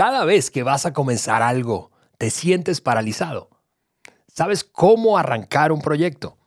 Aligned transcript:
Cada 0.00 0.24
vez 0.24 0.50
que 0.50 0.62
vas 0.62 0.86
a 0.86 0.94
comenzar 0.94 1.42
algo, 1.42 1.90
te 2.16 2.30
sientes 2.30 2.80
paralizado. 2.80 3.50
¿Sabes 4.28 4.64
cómo 4.64 5.18
arrancar 5.18 5.72
un 5.72 5.82
proyecto? 5.82 6.38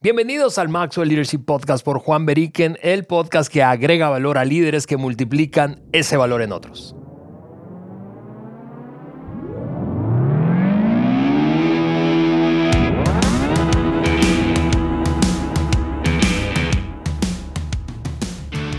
Bienvenidos 0.00 0.58
al 0.58 0.68
Maxwell 0.68 1.08
Leadership 1.08 1.44
Podcast 1.44 1.84
por 1.84 2.00
Juan 2.00 2.26
Beriken, 2.26 2.76
el 2.82 3.04
podcast 3.04 3.48
que 3.48 3.62
agrega 3.62 4.08
valor 4.08 4.38
a 4.38 4.44
líderes 4.44 4.88
que 4.88 4.96
multiplican 4.96 5.84
ese 5.92 6.16
valor 6.16 6.42
en 6.42 6.50
otros. 6.50 6.96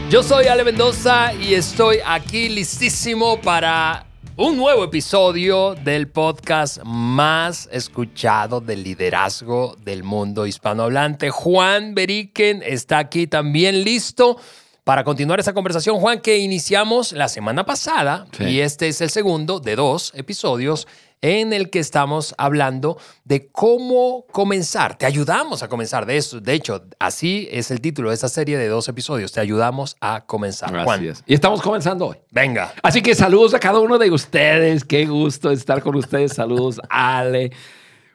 Yo 0.09 0.21
soy 0.21 0.47
Ale 0.47 0.65
Mendoza 0.65 1.33
y 1.33 1.53
estoy 1.53 1.99
aquí 2.05 2.49
listísimo 2.49 3.39
para 3.39 4.06
un 4.39 4.55
nuevo 4.55 4.83
episodio 4.83 5.73
del 5.73 6.09
podcast 6.09 6.77
más 6.83 7.67
escuchado 7.71 8.61
del 8.61 8.83
liderazgo 8.83 9.75
del 9.83 10.03
mundo 10.03 10.45
hispanohablante. 10.45 11.31
Juan 11.31 11.95
Beriken 11.95 12.61
está 12.63 12.99
aquí 12.99 13.25
también 13.25 13.83
listo 13.83 14.37
para 14.83 15.03
continuar 15.03 15.39
esa 15.39 15.53
conversación, 15.53 15.99
Juan, 15.99 16.21
que 16.21 16.37
iniciamos 16.37 17.13
la 17.13 17.29
semana 17.29 17.65
pasada 17.65 18.27
y 18.39 18.59
este 18.59 18.87
es 18.87 19.01
el 19.01 19.09
segundo 19.09 19.59
de 19.59 19.75
dos 19.75 20.11
episodios 20.15 20.87
en 21.21 21.53
el 21.53 21.69
que 21.69 21.79
estamos 21.79 22.35
hablando 22.37 22.97
de 23.23 23.47
cómo 23.47 24.25
comenzar. 24.31 24.97
Te 24.97 25.05
ayudamos 25.05 25.63
a 25.63 25.67
comenzar. 25.67 26.05
De 26.05 26.17
eso, 26.17 26.39
de 26.39 26.53
hecho, 26.53 26.83
así 26.99 27.47
es 27.51 27.71
el 27.71 27.81
título 27.81 28.09
de 28.09 28.15
esta 28.15 28.29
serie 28.29 28.57
de 28.57 28.67
dos 28.67 28.87
episodios. 28.87 29.31
Te 29.31 29.39
ayudamos 29.39 29.97
a 29.99 30.25
comenzar. 30.25 30.71
Gracias. 30.71 31.23
Y 31.25 31.33
estamos 31.33 31.61
comenzando 31.61 32.07
hoy. 32.07 32.17
Venga. 32.31 32.73
Así 32.83 33.01
que 33.01 33.15
saludos 33.15 33.53
a 33.53 33.59
cada 33.59 33.79
uno 33.79 33.97
de 33.97 34.11
ustedes. 34.11 34.85
Qué 34.85 35.05
gusto 35.05 35.51
estar 35.51 35.81
con 35.81 35.95
ustedes. 35.95 36.33
Saludos, 36.33 36.79
Ale. 36.89 37.51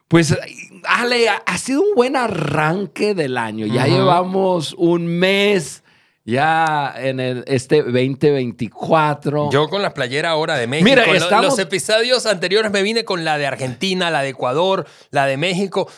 Pues, 0.08 0.36
Ale, 0.84 1.28
ha 1.28 1.58
sido 1.58 1.80
un 1.80 1.95
buen 1.95 2.17
arranque 2.17 3.14
del 3.14 3.39
año. 3.39 3.67
Ya 3.67 3.86
llevamos 3.86 4.75
un 4.77 5.06
mes 5.06 5.81
ya 6.25 6.95
en 6.97 7.20
el, 7.20 7.45
este 7.47 7.83
2024. 7.83 9.51
Yo 9.51 9.69
con 9.69 9.83
la 9.83 9.92
playera 9.95 10.31
ahora 10.31 10.56
de 10.56 10.67
México. 10.67 10.89
Mira, 10.89 11.05
estamos... 11.05 11.47
los 11.47 11.59
episodios 11.59 12.27
anteriores 12.27 12.70
me 12.70 12.83
vine 12.83 13.05
con 13.05 13.25
la 13.25 13.39
de 13.39 13.47
Argentina, 13.47 14.11
la 14.11 14.23
de 14.23 14.31
Ecuador, 14.31 14.87
la 15.11 15.27
de 15.27 15.37
México. 15.37 15.89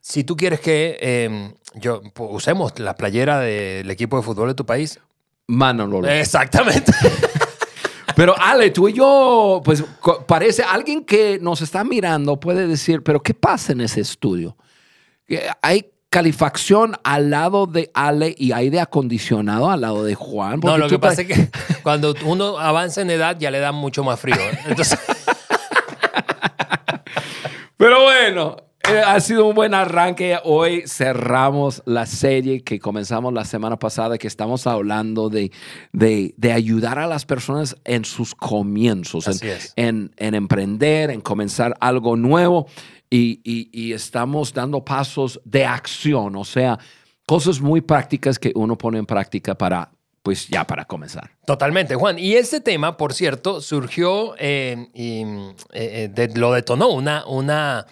Si 0.00 0.24
tú 0.24 0.36
quieres 0.36 0.60
que 0.60 0.98
em, 1.00 1.54
yo 1.74 2.02
usemos 2.18 2.78
la 2.78 2.94
playera 2.94 3.40
del 3.40 3.90
equipo 3.90 4.16
de 4.16 4.22
fútbol 4.22 4.48
de 4.48 4.54
tu 4.54 4.66
país. 4.66 4.98
Mano, 5.46 5.86
lo 5.86 6.06
Exactamente. 6.06 6.92
Pero 8.16 8.34
Ale, 8.38 8.70
tú 8.70 8.88
y 8.88 8.92
yo, 8.92 9.62
pues 9.64 9.82
parece 10.26 10.62
alguien 10.62 11.04
que 11.04 11.38
nos 11.40 11.62
está 11.62 11.84
mirando 11.84 12.38
puede 12.38 12.66
decir, 12.66 13.02
pero 13.02 13.22
¿qué 13.22 13.32
pasa 13.32 13.72
en 13.72 13.80
ese 13.80 14.02
estudio? 14.02 14.56
Hay 15.62 15.90
calefacción 16.10 16.96
al 17.04 17.30
lado 17.30 17.66
de 17.66 17.90
Ale 17.94 18.34
y 18.36 18.52
aire 18.52 18.80
acondicionado 18.80 19.70
al 19.70 19.80
lado 19.80 20.04
de 20.04 20.16
Juan. 20.16 20.60
No, 20.60 20.76
lo 20.76 20.88
que 20.88 20.98
pasa 20.98 21.22
es 21.22 21.28
que 21.28 21.48
cuando 21.82 22.14
uno 22.24 22.58
avanza 22.58 23.00
en 23.00 23.10
edad 23.10 23.38
ya 23.38 23.50
le 23.50 23.60
da 23.60 23.72
mucho 23.72 24.04
más 24.04 24.20
frío. 24.20 24.36
¿eh? 24.36 24.58
Entonces... 24.66 24.98
Pero 27.76 28.02
bueno, 28.02 28.56
eh, 28.90 29.00
ha 29.06 29.20
sido 29.20 29.46
un 29.46 29.54
buen 29.54 29.72
arranque. 29.72 30.38
Hoy 30.44 30.82
cerramos 30.86 31.82
la 31.86 32.04
serie 32.04 32.62
que 32.62 32.78
comenzamos 32.78 33.32
la 33.32 33.44
semana 33.46 33.78
pasada, 33.78 34.18
que 34.18 34.26
estamos 34.26 34.66
hablando 34.66 35.30
de, 35.30 35.50
de, 35.92 36.52
ayudar 36.52 36.98
a 36.98 37.06
las 37.06 37.24
personas 37.24 37.76
en 37.84 38.04
sus 38.04 38.34
comienzos, 38.34 39.26
en, 39.76 40.12
en, 40.16 40.34
emprender, 40.34 41.10
en 41.10 41.22
comenzar 41.22 41.74
algo 41.80 42.16
nuevo 42.16 42.66
y, 43.10 43.92
estamos 43.92 44.54
dando 44.54 44.84
pasos 44.84 45.40
de 45.44 45.64
acción, 45.64 46.36
o 46.36 46.44
sea, 46.44 46.78
cosas 47.26 47.60
muy 47.60 47.80
prácticas 47.80 48.38
que 48.38 48.52
uno 48.54 48.76
pone 48.78 48.98
en 48.98 49.06
práctica 49.06 49.54
para, 49.56 49.90
pues 50.22 50.48
ya 50.48 50.64
para 50.64 50.84
comenzar. 50.84 51.30
Totalmente, 51.44 51.96
Juan. 51.96 52.18
Y 52.18 52.34
este 52.34 52.60
tema, 52.60 52.96
por 52.96 53.12
cierto, 53.12 53.60
surgió 53.60 54.34
eh, 54.38 54.88
y 54.94 55.22
eh, 55.72 56.12
eh, 56.16 56.28
lo 56.34 56.52
detonó 56.52 56.88
una, 56.88 57.24
una, 57.26 57.86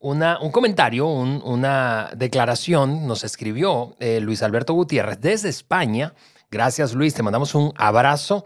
un 0.00 0.50
comentario, 0.50 1.06
una 1.06 2.10
declaración, 2.16 3.06
nos 3.06 3.22
escribió 3.22 3.96
Luis 4.20 4.42
Alberto 4.42 4.74
Gutiérrez 4.74 5.20
desde 5.20 5.48
España. 5.48 6.14
Gracias, 6.50 6.94
Luis. 6.94 7.14
Te 7.14 7.22
mandamos 7.22 7.54
un 7.54 7.72
abrazo. 7.76 8.44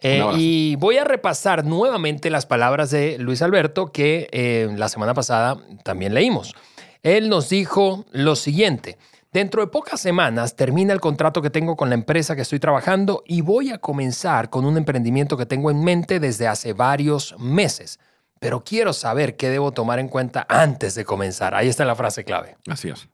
Eh, 0.00 0.22
y 0.36 0.76
voy 0.76 0.98
a 0.98 1.04
repasar 1.04 1.64
nuevamente 1.64 2.30
las 2.30 2.46
palabras 2.46 2.90
de 2.90 3.18
Luis 3.18 3.42
Alberto 3.42 3.92
que 3.92 4.28
eh, 4.32 4.68
la 4.76 4.88
semana 4.88 5.14
pasada 5.14 5.58
también 5.82 6.14
leímos. 6.14 6.54
Él 7.02 7.28
nos 7.28 7.48
dijo 7.48 8.06
lo 8.12 8.34
siguiente. 8.34 8.98
Dentro 9.32 9.60
de 9.60 9.66
pocas 9.66 10.00
semanas 10.00 10.56
termina 10.56 10.92
el 10.92 11.00
contrato 11.00 11.42
que 11.42 11.50
tengo 11.50 11.76
con 11.76 11.88
la 11.88 11.96
empresa 11.96 12.34
que 12.34 12.42
estoy 12.42 12.60
trabajando 12.60 13.22
y 13.26 13.40
voy 13.40 13.70
a 13.70 13.78
comenzar 13.78 14.48
con 14.48 14.64
un 14.64 14.76
emprendimiento 14.76 15.36
que 15.36 15.46
tengo 15.46 15.70
en 15.70 15.82
mente 15.82 16.20
desde 16.20 16.46
hace 16.46 16.72
varios 16.72 17.34
meses. 17.38 17.98
Pero 18.40 18.62
quiero 18.64 18.92
saber 18.92 19.36
qué 19.36 19.48
debo 19.48 19.72
tomar 19.72 19.98
en 19.98 20.08
cuenta 20.08 20.46
antes 20.48 20.94
de 20.94 21.04
comenzar. 21.04 21.54
Ahí 21.54 21.68
está 21.68 21.84
la 21.84 21.96
frase 21.96 22.24
clave. 22.24 22.56
Así 22.68 22.88
es 22.88 23.08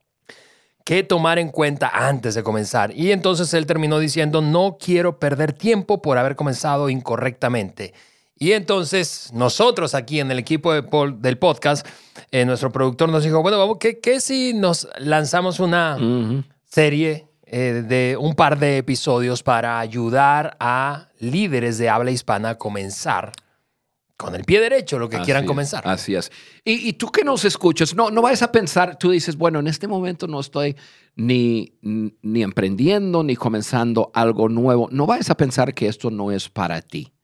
qué 0.91 1.05
tomar 1.05 1.39
en 1.39 1.51
cuenta 1.51 1.89
antes 1.95 2.35
de 2.35 2.43
comenzar. 2.43 2.91
Y 2.97 3.13
entonces 3.13 3.55
él 3.55 3.65
terminó 3.65 4.01
diciendo, 4.01 4.43
no 4.43 4.77
quiero 4.77 5.21
perder 5.21 5.53
tiempo 5.53 6.03
por 6.03 6.19
haber 6.19 6.35
comenzado 6.35 6.91
incorrectamente. 6.91 7.95
Y 8.37 8.55
entonces 8.55 9.31
nosotros 9.33 9.95
aquí 9.95 10.19
en 10.19 10.33
el 10.33 10.41
equipo 10.41 10.73
del 10.73 11.39
podcast, 11.39 11.87
eh, 12.33 12.45
nuestro 12.45 12.73
productor 12.73 13.09
nos 13.09 13.23
dijo, 13.23 13.41
bueno, 13.41 13.57
vamos, 13.57 13.77
¿qué, 13.79 14.01
qué 14.01 14.19
si 14.19 14.53
nos 14.53 14.89
lanzamos 14.99 15.61
una 15.61 15.97
serie 16.65 17.29
eh, 17.47 17.85
de 17.87 18.17
un 18.19 18.35
par 18.35 18.59
de 18.59 18.79
episodios 18.79 19.45
para 19.45 19.79
ayudar 19.79 20.57
a 20.59 21.07
líderes 21.21 21.79
de 21.79 21.89
habla 21.89 22.11
hispana 22.11 22.49
a 22.49 22.59
comenzar 22.59 23.31
con 24.21 24.35
el 24.35 24.45
pie 24.45 24.61
derecho 24.61 24.99
lo 24.99 25.09
que 25.09 25.19
quieran 25.21 25.47
comenzar. 25.47 25.83
Así 25.87 26.15
es. 26.15 26.31
Y, 26.63 26.93
tú 26.93 27.11
que 27.11 27.25
nos 27.25 27.47
escuchas, 27.47 27.95
no, 27.95 28.11
no 28.11 28.21
vayas 28.21 28.43
a 28.43 28.53
pensar, 28.53 28.99
tú 28.99 29.11
dices, 29.11 29.35
bueno, 29.37 29.61
en 29.61 29.67
este 29.67 29.89
momento 29.89 30.27
no 30.27 30.41
estoy 30.41 30.77
ni, 31.17 31.79
ni 31.81 32.43
emprendiendo 32.43 33.23
ni 33.23 33.35
comenzando 33.35 34.11
algo 34.13 34.51
nuevo. 34.51 34.89
No 34.93 35.07
vayas 35.07 35.31
a 35.31 35.37
pensar 35.37 35.73
que 35.73 35.89
esto 35.89 36.11
no 36.11 36.31
es 36.33 36.51
para 36.51 36.83
ti, 36.83 37.15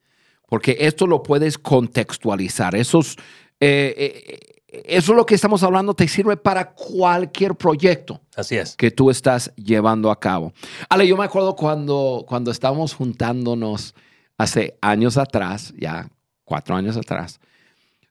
porque 0.49 0.79
esto 0.81 1.07
lo 1.07 1.23
puedes 1.23 1.59
contextualizar. 1.59 2.75
Esos, 2.75 3.17
eh, 3.61 4.41
eh, 4.67 4.83
eso 4.87 5.13
es 5.13 5.17
lo 5.17 5.27
que 5.27 5.35
estamos 5.35 5.63
hablando, 5.63 5.93
te 5.93 6.09
sirve 6.09 6.39
para 6.39 6.73
cualquier 6.73 7.57
proyecto. 7.57 8.23
Así 8.35 8.57
es. 8.57 8.75
Que 8.75 8.91
tú 8.91 9.11
estás 9.11 9.53
llevando 9.57 10.11
a 10.11 10.19
cabo. 10.19 10.55
Ale, 10.89 11.07
yo 11.07 11.19
me 11.19 11.25
acuerdo 11.25 11.57
cuando, 11.57 12.25
cuando 12.27 12.51
estábamos 12.51 12.95
juntándonos 12.95 13.95
hace 14.39 14.79
años 14.81 15.19
atrás, 15.19 15.75
ya 15.79 16.09
cuatro 16.47 16.75
años 16.77 16.97
atrás, 16.97 17.39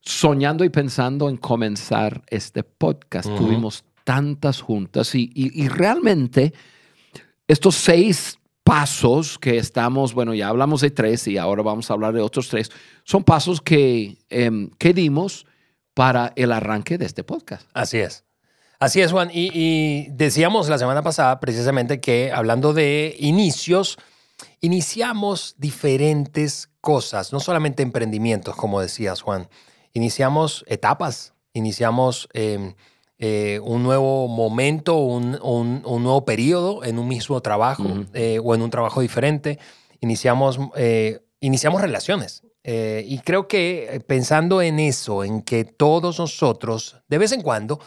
soñando 0.01 0.63
y 0.63 0.69
pensando 0.69 1.27
en 1.29 1.37
comenzar 1.37 2.21
este 2.27 2.63
podcast. 2.63 3.27
Tuvimos 3.35 3.83
tantas 4.03 4.61
juntas 4.61 5.15
y, 5.15 5.67
realmente 5.67 6.53
estos 7.47 7.75
seis 7.75 8.37
pasos 8.63 9.39
que 9.39 9.57
estamos, 9.57 10.13
bueno, 10.13 10.33
ya 10.33 10.49
hablamos 10.49 10.81
de 10.81 10.91
tres 10.91 11.27
y 11.27 11.37
ahora 11.37 11.63
vamos 11.63 11.89
a 11.89 11.93
hablar 11.93 12.13
de 12.13 12.21
otros 12.21 12.49
tres, 12.49 12.71
son 13.03 13.23
pasos 13.23 13.61
que, 13.61 14.17
em, 14.29 14.69
que 14.77 14.93
dimos 14.93 15.45
para 15.93 16.33
el 16.35 16.51
arranque 16.51 16.97
de 16.97 17.05
este 17.05 17.23
podcast. 17.23 17.67
Así 17.73 17.97
es. 17.97 18.23
Así 18.79 19.01
es, 19.01 19.11
Juan. 19.11 19.29
y, 19.31 20.07
decíamos 20.09 20.67
la 20.67 20.77
semana 20.77 21.01
pasada 21.01 21.39
precisamente 21.39 22.01
que 22.01 22.31
hablando 22.31 22.73
de 22.73 23.15
inicios, 23.19 23.97
iniciamos 24.61 25.55
diferentes 25.57 26.69
cosas, 26.85 27.33
no 27.33 27.39
solamente 27.39 27.81
emprendimientos, 27.81 28.55
como 28.55 28.79
decías, 28.79 29.21
Juan. 29.23 29.49
Iniciamos 29.93 30.63
etapas, 30.67 31.33
iniciamos 31.51 32.29
em, 32.33 32.75
eh, 33.17 33.59
un 33.63 33.81
nuevo 33.81 34.27
momento, 34.27 34.95
un, 34.97 35.31
nuevo 35.31 36.25
periodo 36.25 36.83
en 36.83 36.99
un 36.99 37.07
mismo 37.07 37.41
trabajo 37.41 37.85
eh, 38.13 38.39
o 38.43 38.53
en 38.53 38.61
un 38.61 38.69
trabajo 38.69 39.01
diferente. 39.01 39.57
Iniciamos, 39.99 40.59
eh, 40.75 41.21
iniciamos 41.39 41.81
relaciones. 41.81 42.43
y 42.63 43.17
creo 43.19 43.47
que 43.47 44.03
pensando 44.05 44.61
en 44.61 44.79
eso, 44.79 45.23
en 45.23 45.41
que 45.41 45.65
todos 45.65 46.19
nosotros, 46.19 46.97
de 47.07 47.17
vez 47.17 47.31
en 47.31 47.41
cuando, 47.41 47.79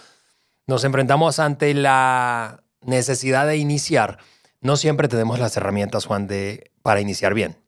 nos 0.67 0.83
enfrentamos 0.83 1.39
ante 1.39 1.73
la 1.73 2.65
necesidad 2.83 3.47
de 3.47 3.59
iniciar, 3.59 4.19
no 4.61 4.77
siempre 4.77 5.07
tenemos 5.07 5.39
las 5.39 5.57
herramientas, 5.57 6.07
Juan, 6.07 6.27
de, 6.27 6.73
para 6.83 7.01
iniciar 7.01 7.33
bien. 7.33 7.68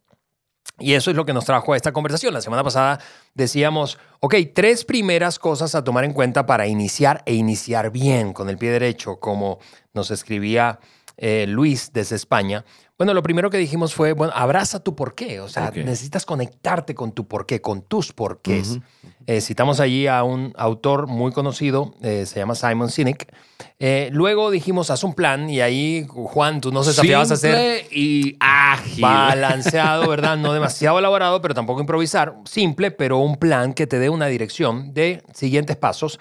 Y 0.80 0.94
eso 0.94 1.10
es 1.10 1.16
lo 1.16 1.26
que 1.26 1.32
nos 1.32 1.44
trajo 1.44 1.72
a 1.72 1.76
esta 1.76 1.92
conversación. 1.92 2.34
La 2.34 2.40
semana 2.40 2.64
pasada 2.64 2.98
decíamos, 3.34 3.98
ok, 4.20 4.34
tres 4.54 4.84
primeras 4.84 5.38
cosas 5.38 5.74
a 5.74 5.84
tomar 5.84 6.04
en 6.04 6.12
cuenta 6.12 6.46
para 6.46 6.66
iniciar 6.66 7.22
e 7.26 7.34
iniciar 7.34 7.90
bien 7.90 8.32
con 8.32 8.48
el 8.48 8.58
pie 8.58 8.70
derecho, 8.70 9.20
como 9.20 9.58
nos 9.92 10.10
escribía 10.10 10.80
eh, 11.16 11.44
Luis 11.46 11.92
desde 11.92 12.16
España. 12.16 12.64
Bueno, 13.00 13.14
lo 13.14 13.22
primero 13.22 13.48
que 13.48 13.56
dijimos 13.56 13.94
fue, 13.94 14.12
bueno, 14.12 14.30
abraza 14.36 14.80
tu 14.80 14.94
porqué. 14.94 15.40
O 15.40 15.48
sea, 15.48 15.70
necesitas 15.74 16.26
conectarte 16.26 16.94
con 16.94 17.12
tu 17.12 17.26
porqué, 17.26 17.62
con 17.62 17.80
tus 17.80 18.12
porqués. 18.12 18.78
Eh, 19.26 19.40
citamos 19.40 19.80
allí 19.80 20.06
a 20.06 20.22
un 20.22 20.52
autor 20.54 21.06
muy 21.06 21.32
conocido, 21.32 21.94
eh, 22.02 22.26
se 22.26 22.40
llama 22.40 22.54
Simon 22.54 22.90
Sinek. 22.90 23.34
Eh, 23.78 24.10
luego 24.12 24.50
dijimos, 24.50 24.90
haz 24.90 25.02
un 25.02 25.14
plan 25.14 25.48
y 25.48 25.62
ahí, 25.62 26.04
Juan, 26.10 26.60
tú 26.60 26.72
nos 26.72 26.88
desafiabas 26.88 27.30
a 27.30 27.34
hacer 27.34 27.86
y 27.90 28.36
ágil. 28.38 29.00
balanceado, 29.00 30.06
¿verdad? 30.10 30.36
No 30.36 30.52
demasiado 30.52 30.98
elaborado, 30.98 31.40
pero 31.40 31.54
tampoco 31.54 31.80
improvisar. 31.80 32.34
Simple, 32.44 32.90
pero 32.90 33.16
un 33.16 33.36
plan 33.36 33.72
que 33.72 33.86
te 33.86 33.98
dé 33.98 34.10
una 34.10 34.26
dirección 34.26 34.92
de 34.92 35.22
siguientes 35.32 35.78
pasos. 35.78 36.20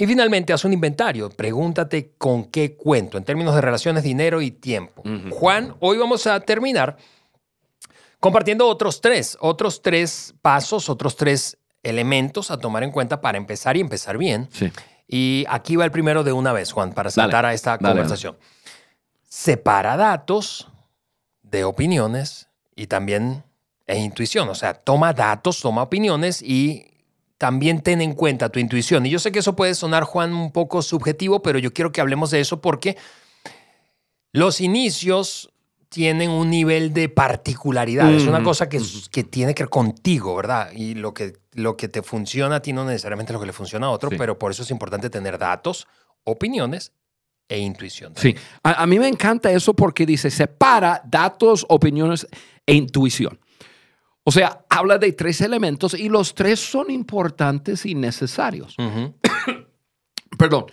Y 0.00 0.06
finalmente, 0.06 0.52
haz 0.52 0.64
un 0.64 0.72
inventario. 0.72 1.28
Pregúntate 1.28 2.12
con 2.16 2.44
qué 2.44 2.76
cuento 2.76 3.18
en 3.18 3.24
términos 3.24 3.54
de 3.56 3.60
relaciones, 3.60 4.04
dinero 4.04 4.40
y 4.40 4.52
tiempo. 4.52 5.02
Juan, 5.30 5.74
hoy 5.80 5.98
vamos 5.98 6.26
a 6.28 6.38
terminar 6.38 6.96
compartiendo 8.20 8.68
otros 8.68 9.00
tres, 9.00 9.36
otros 9.40 9.82
tres 9.82 10.34
pasos, 10.40 10.88
otros 10.88 11.16
tres 11.16 11.58
elementos 11.82 12.52
a 12.52 12.58
tomar 12.58 12.84
en 12.84 12.92
cuenta 12.92 13.20
para 13.20 13.38
empezar 13.38 13.76
y 13.76 13.80
empezar 13.80 14.16
bien. 14.18 14.48
Sí. 14.52 14.70
Y 15.08 15.44
aquí 15.48 15.74
va 15.74 15.84
el 15.84 15.90
primero 15.90 16.22
de 16.22 16.32
una 16.32 16.52
vez, 16.52 16.70
Juan, 16.70 16.92
para 16.92 17.10
saltar 17.10 17.44
a 17.44 17.52
esta 17.52 17.76
dale, 17.76 17.94
conversación. 17.94 18.36
Separa 19.28 19.96
datos 19.96 20.68
de 21.42 21.64
opiniones 21.64 22.48
y 22.76 22.86
también 22.86 23.42
e 23.86 23.98
intuición. 23.98 24.48
O 24.48 24.54
sea, 24.54 24.74
toma 24.74 25.12
datos, 25.12 25.60
toma 25.60 25.82
opiniones 25.82 26.42
y 26.42 26.86
también 27.38 27.80
ten 27.82 28.00
en 28.00 28.14
cuenta 28.14 28.48
tu 28.50 28.58
intuición. 28.58 29.06
Y 29.06 29.10
yo 29.10 29.18
sé 29.18 29.30
que 29.32 29.38
eso 29.38 29.54
puede 29.56 29.74
sonar, 29.74 30.02
Juan, 30.04 30.34
un 30.34 30.50
poco 30.52 30.82
subjetivo, 30.82 31.40
pero 31.40 31.58
yo 31.58 31.72
quiero 31.72 31.92
que 31.92 32.00
hablemos 32.00 32.30
de 32.30 32.40
eso 32.40 32.60
porque 32.60 32.96
los 34.32 34.60
inicios 34.60 35.50
tienen 35.88 36.30
un 36.30 36.50
nivel 36.50 36.92
de 36.92 37.08
particularidad. 37.08 38.12
Es 38.12 38.26
una 38.26 38.42
cosa 38.42 38.68
que, 38.68 38.78
que 39.10 39.24
tiene 39.24 39.54
que 39.54 39.62
ver 39.62 39.70
contigo, 39.70 40.36
¿verdad? 40.36 40.70
Y 40.72 40.94
lo 40.94 41.14
que, 41.14 41.32
lo 41.52 41.76
que 41.78 41.88
te 41.88 42.02
funciona 42.02 42.56
a 42.56 42.60
ti 42.62 42.74
no 42.74 42.84
necesariamente 42.84 43.32
lo 43.32 43.40
que 43.40 43.46
le 43.46 43.54
funciona 43.54 43.86
a 43.86 43.90
otro, 43.90 44.10
Sí. 44.10 44.16
pero 44.18 44.38
por 44.38 44.50
eso 44.50 44.62
es 44.64 44.70
importante 44.70 45.08
tener 45.08 45.38
datos, 45.38 45.86
opiniones 46.24 46.92
e 47.48 47.58
intuición. 47.58 48.12
Sí, 48.16 48.34
a, 48.62 48.82
a 48.82 48.86
mí 48.86 48.98
me 48.98 49.08
encanta 49.08 49.50
eso 49.50 49.72
porque 49.72 50.04
dice, 50.04 50.30
separa 50.30 51.00
datos, 51.06 51.64
opiniones 51.70 52.26
e 52.66 52.74
intuición. 52.74 53.38
O 54.28 54.30
sea, 54.30 54.66
habla 54.68 54.98
de 54.98 55.12
tres 55.12 55.40
elementos 55.40 55.94
y 55.94 56.10
los 56.10 56.34
tres 56.34 56.60
son 56.60 56.90
importantes 56.90 57.86
y 57.86 57.94
necesarios. 57.94 58.76
Ujú. 58.78 59.14
Perdón, 60.38 60.66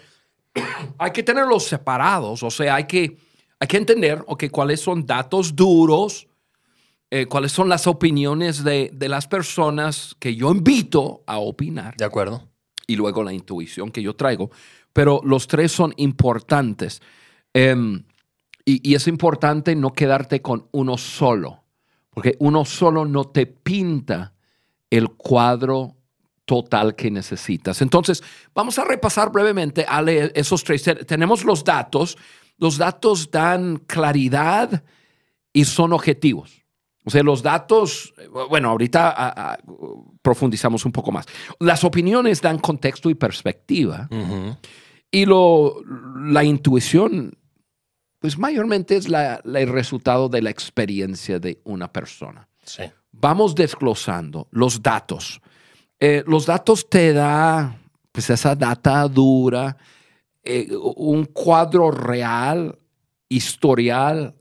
hay 0.98 1.12
que 1.12 1.24
tenerlos 1.24 1.64
separados, 1.64 2.44
o 2.44 2.52
sea, 2.52 2.76
hay 2.76 2.84
que, 2.84 3.18
hay 3.58 3.68
que 3.70 3.78
entender 3.78 4.22
okay, 4.28 4.50
cuáles 4.50 4.82
son 4.82 5.06
datos 5.06 5.56
duros, 5.56 6.28
eh, 7.10 7.28
cuáles 7.28 7.54
son 7.54 7.70
las 7.70 7.88
opiniones 7.88 8.62
de, 8.62 8.92
de 8.94 9.08
las 9.08 9.26
personas 9.26 10.18
que 10.20 10.36
yo 10.36 10.52
invito 10.52 11.24
a 11.26 11.38
opinar 11.38 11.96
De 11.96 12.04
acuerdo. 12.04 12.50
y 12.88 12.98
luego 12.98 13.24
la 13.24 13.32
intuición 13.32 13.90
que 13.90 14.02
yo 14.02 14.18
traigo, 14.18 14.52
pero 14.92 15.22
los 15.24 15.48
tres 15.48 15.72
son 15.72 15.94
importantes. 15.96 17.02
Em, 17.54 18.04
y, 18.66 18.92
y 18.92 18.96
es 18.96 19.08
importante 19.08 19.78
no 19.78 19.94
quedarte 19.94 20.42
con 20.42 20.68
uno 20.74 20.98
solo, 20.98 21.64
porque 22.16 22.36
uno 22.40 22.66
solo 22.66 23.06
no 23.06 23.26
te 23.26 23.46
pinta 23.46 24.34
el 24.90 25.10
cuadro 25.10 25.96
total 26.46 26.96
que 26.96 27.12
necesitas. 27.12 27.82
Entonces, 27.82 28.24
vamos 28.56 28.80
a 28.80 28.86
repasar 28.86 29.32
brevemente, 29.32 29.86
Ale, 29.88 30.32
esos 30.34 30.64
tres. 30.64 30.82
Te- 30.84 30.96
Tenemos 31.06 31.44
los 31.44 31.64
datos. 31.64 32.18
Los 32.58 32.78
datos 32.78 33.30
dan 33.30 33.78
claridad 33.86 34.84
y 35.52 35.66
son 35.66 35.92
objetivos. 35.94 36.64
O 37.04 37.10
sea, 37.12 37.22
los 37.22 37.44
datos, 37.44 38.14
bueno, 38.50 38.70
ahorita 38.70 39.10
a- 39.12 39.54
a- 39.54 39.58
profundizamos 40.22 40.86
un 40.86 40.92
poco 40.92 41.12
más. 41.12 41.26
Las 41.60 41.84
opiniones 41.84 42.42
dan 42.42 42.58
contexto 42.60 43.10
y 43.10 43.16
perspectiva. 43.16 44.08
Y 45.12 45.26
lo, 45.26 45.82
la 46.30 46.44
intuición, 46.44 47.38
pues 48.26 48.40
mayormente 48.40 48.96
es 48.96 49.08
la- 49.08 49.40
la- 49.44 49.60
el 49.62 49.70
resultado 49.70 50.30
de 50.30 50.42
la 50.42 50.50
experiencia 50.50 51.38
de 51.38 51.60
una 51.64 51.92
persona. 51.94 52.48
Sí. 52.64 52.82
Vamos 53.12 53.54
desglosando 53.54 54.48
los 54.50 54.82
datos. 54.82 55.40
Eh, 56.00 56.24
los 56.26 56.48
datos 56.48 56.90
te 56.90 57.14
da, 57.14 57.78
pues 58.12 58.28
esa 58.32 58.56
data 58.56 59.08
dura, 59.08 59.78
eh, 60.44 60.68
un 60.96 61.26
cuadro 61.26 61.92
real, 61.92 62.76
historial 63.30 64.34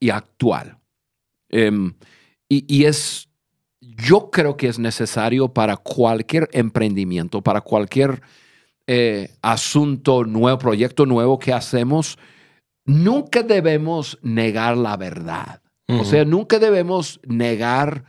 y 0.00 0.10
actual. 0.10 0.76
Em, 1.50 1.94
y, 2.48 2.64
y 2.66 2.84
es, 2.86 3.28
yo 3.80 4.28
creo 4.32 4.56
que 4.56 4.66
es 4.66 4.80
necesario 4.80 5.46
para 5.54 5.76
cualquier 5.76 6.48
emprendimiento, 6.52 7.42
para 7.42 7.60
cualquier 7.60 8.20
eh, 8.88 9.36
asunto 9.40 10.24
nuevo, 10.24 10.58
proyecto 10.58 11.06
nuevo 11.06 11.38
que 11.38 11.52
hacemos, 11.52 12.18
nunca 12.84 13.42
debemos 13.42 14.18
negar 14.22 14.76
la 14.76 14.96
verdad. 14.96 15.62
O 15.88 16.04
sea, 16.04 16.24
nunca 16.24 16.60
debemos 16.60 17.18
negar 17.26 18.04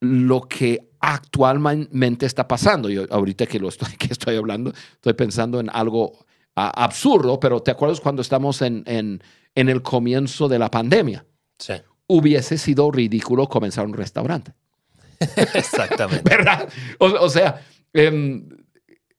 lo 0.00 0.42
que 0.48 0.88
actualmente 1.00 2.24
está 2.24 2.48
pasando. 2.48 2.88
Yo 2.88 3.04
ahorita 3.10 3.44
que 3.46 3.58
lo 3.58 3.68
estoy, 3.68 3.92
que 3.98 4.06
estoy 4.10 4.36
hablando, 4.36 4.72
estoy 4.94 5.12
pensando 5.12 5.60
en 5.60 5.68
algo 5.70 6.24
absurdo, 6.54 7.38
pero 7.38 7.60
¿te 7.60 7.70
acuerdas 7.72 8.00
cuando 8.00 8.22
estamos 8.22 8.62
en, 8.62 8.84
en, 8.86 9.22
en 9.54 9.68
el 9.68 9.82
comienzo 9.82 10.48
de 10.48 10.58
la 10.58 10.70
pandemia? 10.70 11.26
Sí. 11.58 11.74
Hubiese 12.06 12.56
sido 12.58 12.90
ridículo 12.90 13.48
comenzar 13.48 13.84
un 13.86 13.92
restaurante. 13.94 14.54
Exactamente. 15.54 16.22
¿verdad? 16.24 16.68
O, 16.98 17.06
o 17.06 17.28
sea, 17.28 17.60
em, 17.92 18.48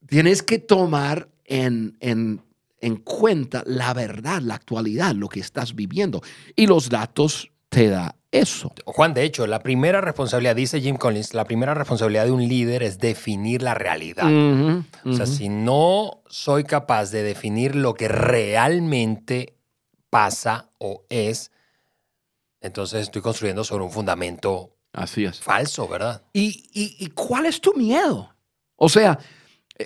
tienes 0.07 0.41
que 0.41 0.57
tomar 0.59 1.29
en, 1.45 1.97
en- 1.99 2.41
en 2.79 2.97
cuenta 2.97 3.63
la 3.65 3.93
verdad, 3.93 4.41
la 4.41 4.55
actualidad, 4.55 5.13
lo 5.15 5.29
que 5.29 5.39
estás 5.39 5.75
viviendo. 5.75 6.21
Y 6.55 6.67
los 6.67 6.89
datos 6.89 7.51
te 7.69 7.89
da 7.89 8.15
eso. 8.31 8.73
Juan, 8.85 9.13
de 9.13 9.23
hecho, 9.23 9.47
la 9.47 9.59
primera 9.59 10.01
responsabilidad, 10.01 10.55
dice 10.55 10.81
Jim 10.81 10.97
Collins, 10.97 11.33
la 11.33 11.45
primera 11.45 11.73
responsabilidad 11.73 12.25
de 12.25 12.31
un 12.31 12.47
líder 12.47 12.83
es 12.83 12.99
definir 12.99 13.61
la 13.61 13.73
realidad. 13.73 14.27
O 15.05 15.13
sea, 15.13 15.25
si 15.25 15.49
no 15.49 16.21
soy 16.27 16.63
capaz 16.63 17.11
de 17.11 17.23
definir 17.23 17.75
lo 17.75 17.93
que 17.93 18.07
realmente 18.07 19.57
pasa 20.09 20.69
o 20.77 21.05
es, 21.09 21.51
entonces 22.61 23.03
estoy 23.03 23.21
construyendo 23.21 23.63
sobre 23.63 23.83
un 23.83 23.91
fundamento 23.91 24.75
Así 24.91 25.25
es. 25.25 25.39
falso, 25.39 25.87
¿verdad? 25.87 26.23
¿Y, 26.33 26.69
y, 26.73 26.95
y 26.99 27.07
cuál 27.07 27.45
es 27.45 27.59
tu 27.61 27.73
miedo? 27.73 28.33
O 28.77 28.89
sea, 28.89 29.19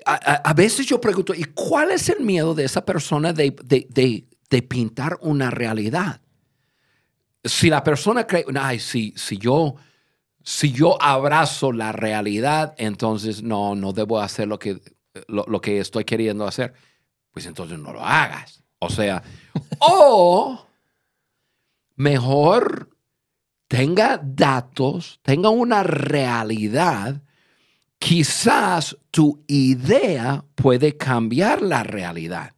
a, 0.05 0.13
a- 0.13 0.35
a 0.49 0.53
veces 0.53 0.85
yo 0.85 0.99
pregunto, 1.01 1.33
¿y 1.33 1.43
cuál 1.45 1.91
es 1.91 2.09
el 2.09 2.19
miedo 2.21 2.53
de 2.53 2.65
esa 2.65 2.85
persona 2.85 3.33
de, 3.33 3.55
de- 3.63 3.87
de- 3.89 4.25
de 4.49 4.61
pintar 4.61 5.17
una 5.21 5.49
realidad? 5.51 6.21
Si 7.43 7.69
la 7.69 7.83
persona 7.83 8.27
cree, 8.27 8.45
ay, 8.59 8.79
si, 8.79 9.13
si, 9.15 9.37
yo, 9.37 9.75
si 10.43 10.71
yo 10.71 11.01
abrazo 11.01 11.71
la 11.71 11.91
realidad, 11.91 12.75
entonces 12.77 13.41
no, 13.41 13.75
no 13.75 13.93
debo 13.93 14.19
hacer 14.19 14.47
lo 14.47 14.59
que, 14.59 14.79
lo, 15.27 15.45
lo 15.47 15.61
que 15.61 15.79
estoy 15.79 16.03
queriendo 16.05 16.45
hacer, 16.45 16.73
pues 17.31 17.45
entonces 17.45 17.79
no 17.79 17.93
lo 17.93 18.03
hagas. 18.05 18.61
O 18.79 18.89
sea, 18.89 19.23
o 19.79 20.65
mejor 21.95 22.89
tenga 23.67 24.19
datos, 24.23 25.19
tenga 25.23 25.49
una 25.49 25.83
realidad, 25.83 27.21
quizás 27.99 28.97
tu 29.11 29.43
idea 29.47 30.43
puede 30.55 30.97
cambiar 30.97 31.61
la 31.61 31.83
realidad, 31.83 32.53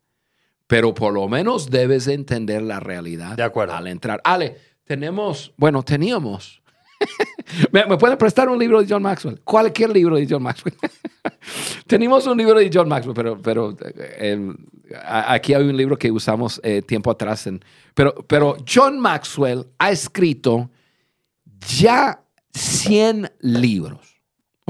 pero 0.67 0.93
por 0.93 1.13
lo 1.13 1.27
menos 1.27 1.69
debes 1.69 2.07
entender 2.07 2.61
la 2.61 2.79
realidad 2.79 3.35
De 3.35 3.43
acuerdo. 3.43 3.73
al 3.75 3.87
entrar. 3.87 4.21
Ale, 4.23 4.57
tenemos, 4.85 5.51
bueno, 5.57 5.83
teníamos. 5.83 6.61
¿Me, 7.71 7.85
me 7.87 7.97
pueden 7.97 8.17
prestar 8.17 8.47
un 8.47 8.59
libro 8.59 8.81
de 8.81 8.87
John 8.87 9.01
Maxwell? 9.01 9.41
Cualquier 9.41 9.89
libro 9.89 10.15
de 10.17 10.27
John 10.29 10.43
Maxwell. 10.43 10.75
Tenemos 11.87 12.27
un 12.27 12.37
libro 12.37 12.59
de 12.59 12.69
John 12.71 12.87
Maxwell, 12.87 13.15
pero, 13.15 13.41
pero 13.41 13.75
eh, 13.81 14.53
aquí 15.07 15.53
hay 15.55 15.63
un 15.63 15.75
libro 15.75 15.97
que 15.97 16.11
usamos 16.11 16.61
eh, 16.63 16.81
tiempo 16.83 17.09
atrás. 17.09 17.47
en- 17.47 17.63
pero, 17.95 18.13
pero 18.27 18.55
John 18.71 18.99
Maxwell 18.99 19.65
ha 19.79 19.89
escrito 19.91 20.69
ya 21.79 22.23
100 22.53 23.31
libros. 23.41 24.10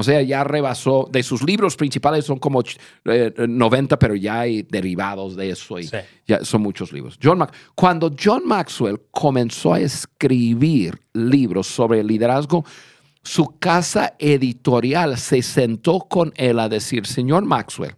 O 0.02 0.04
sea, 0.04 0.20
ya 0.22 0.42
rebasó, 0.42 1.08
de 1.12 1.22
sus 1.22 1.42
libros 1.44 1.76
principales 1.76 2.24
son 2.24 2.38
como 2.40 2.60
eh, 3.04 3.32
90, 3.48 3.96
pero 3.98 4.16
ya 4.16 4.40
hay 4.40 4.62
derivados 4.62 5.36
de 5.36 5.50
eso 5.50 5.78
y 5.78 5.84
Sí. 5.84 5.96
ya 6.26 6.44
son 6.44 6.62
muchos 6.62 6.92
libros. 6.92 7.16
John 7.22 7.38
Max- 7.38 7.56
Cuando 7.76 8.10
John 8.20 8.42
Maxwell 8.44 9.00
comenzó 9.12 9.74
a 9.74 9.80
escribir 9.80 11.00
libros 11.12 11.68
sobre 11.68 12.00
el 12.00 12.08
liderazgo, 12.08 12.64
su 13.22 13.56
casa 13.60 14.14
editorial 14.18 15.16
se 15.16 15.40
sentó 15.42 16.00
con 16.00 16.32
él 16.34 16.58
a 16.58 16.68
decir, 16.68 17.06
señor 17.06 17.44
Maxwell, 17.44 17.94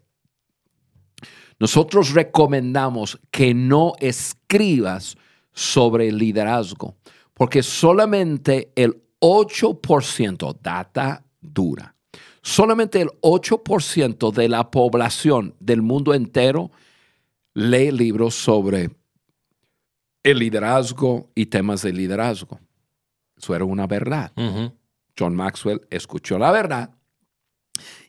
nosotros 1.58 2.12
recomendamos 2.12 3.18
que 3.30 3.54
no 3.54 3.94
escribas 4.00 5.16
sobre 5.52 6.08
el 6.08 6.18
liderazgo, 6.18 6.96
porque 7.32 7.62
solamente 7.62 8.70
el 8.75 9.02
8%, 9.20 10.58
data 10.61 11.25
dura, 11.40 11.93
solamente 12.44 13.00
el 13.00 13.08
8% 13.22 14.30
de 14.32 14.48
la 14.48 14.70
población 14.70 15.56
del 15.58 15.82
mundo 15.82 16.12
entero 16.14 16.70
lee 17.54 17.90
libros 17.90 18.34
sobre 18.34 18.90
el 20.22 20.38
liderazgo 20.38 21.30
y 21.34 21.46
temas 21.46 21.82
de 21.82 21.92
liderazgo. 21.92 22.60
Eso 23.36 23.54
era 23.54 23.64
una 23.64 23.86
verdad. 23.86 24.32
John 25.18 25.34
Maxwell 25.34 25.86
escuchó 25.90 26.38
la 26.38 26.52
verdad 26.52 26.94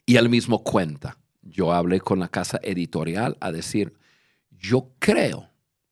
y 0.04 0.16
él 0.16 0.28
mismo 0.28 0.62
cuenta. 0.62 1.18
Yo 1.42 1.72
hablé 1.72 2.00
con 2.00 2.18
la 2.18 2.28
casa 2.28 2.60
editorial 2.62 3.36
a 3.40 3.52
decir, 3.52 3.94
yo 4.50 4.90
creo, 4.98 5.48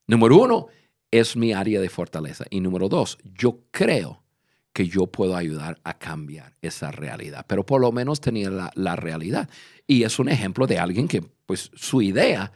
número 0.07 0.37
uno, 0.37 0.67
es 1.11 1.37
mi 1.37 1.53
área 1.53 1.81
de 1.81 1.89
fortaleza. 1.89 2.45
Y 2.51 2.61
número 2.61 2.89
dos, 2.89 3.19
yo 3.23 3.61
creo 3.71 4.24
que 4.75 4.89
yo 4.89 5.07
puedo 5.07 5.37
ayudar 5.37 5.79
a 5.85 5.97
cambiar 5.97 6.53
esa 6.61 6.91
realidad. 6.91 7.47
Pero 7.49 7.65
por 7.65 7.81
lo 7.81 7.93
menos 7.93 8.21
tenía 8.21 8.51
la, 8.75 8.97
realidad. 8.97 9.49
Y 9.87 10.03
es 10.03 10.19
un 10.19 10.29
ejemplo 10.29 10.67
de 10.67 10.81
alguien 10.81 11.07
que, 11.07 11.23
pues, 11.47 11.71
su 11.75 12.03
idea 12.03 12.51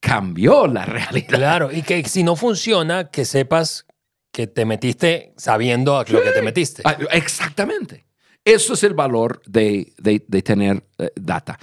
cambió 0.00 0.66
la 0.66 0.84
realidad. 0.84 1.38
Claro, 1.38 1.70
y 1.72 1.82
que 1.82 2.04
si 2.04 2.24
no 2.24 2.34
funciona, 2.34 3.10
que 3.10 3.24
sepas 3.24 3.86
que 4.32 4.48
te 4.48 4.64
metiste 4.64 5.32
sabiendo 5.36 5.96
a 5.96 6.04
lo 6.08 6.22
que 6.22 6.32
te 6.32 6.42
metiste. 6.42 6.82
Ah, 6.84 6.98
exactamente. 7.12 8.04
Eso 8.44 8.74
es 8.74 8.82
el 8.82 8.94
valor 8.94 9.40
de, 9.46 9.92
tener 10.44 10.82
eh, 10.98 11.10
data. 11.14 11.56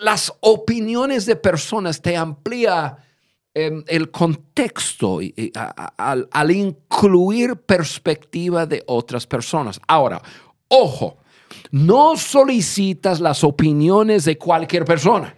Las 0.00 0.32
opiniones 0.40 1.24
de 1.24 1.36
personas 1.36 2.02
te 2.02 2.16
amplía 2.16 2.98
em, 3.56 3.84
el 3.86 4.10
contexto 4.10 5.20
al, 5.96 6.50
incluir 6.50 7.56
perspectiva 7.56 8.66
de 8.66 8.82
otras 8.86 9.26
personas. 9.26 9.80
Ahora, 9.86 10.20
ojo, 10.68 11.18
no 11.70 12.16
solicitas 12.16 13.20
las 13.20 13.42
opiniones 13.44 14.24
de 14.24 14.36
cualquier 14.36 14.84
persona. 14.84 15.34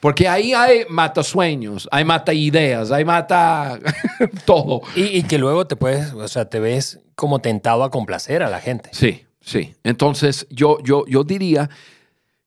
Porque 0.00 0.28
ahí 0.28 0.52
hay 0.52 0.84
mata 0.88 1.22
sueños, 1.22 1.88
hay 1.90 2.04
mata 2.04 2.34
ideas, 2.34 2.90
hay 2.90 3.04
mata 3.04 3.78
todo. 4.44 4.82
Y, 4.94 5.18
y, 5.18 5.22
que 5.22 5.38
luego 5.38 5.66
te 5.66 5.76
puedes, 5.76 6.12
o 6.12 6.28
sea, 6.28 6.48
te 6.48 6.60
ves 6.60 7.00
como 7.14 7.38
tentado 7.38 7.82
a 7.82 7.90
complacer 7.90 8.42
a 8.42 8.50
la 8.50 8.60
gente. 8.60 8.90
Sí, 8.92 9.26
Sí, 9.46 9.76
entonces 9.84 10.44
yo, 10.50 10.78
yo, 10.82 11.04
yo 11.06 11.22
diría 11.22 11.70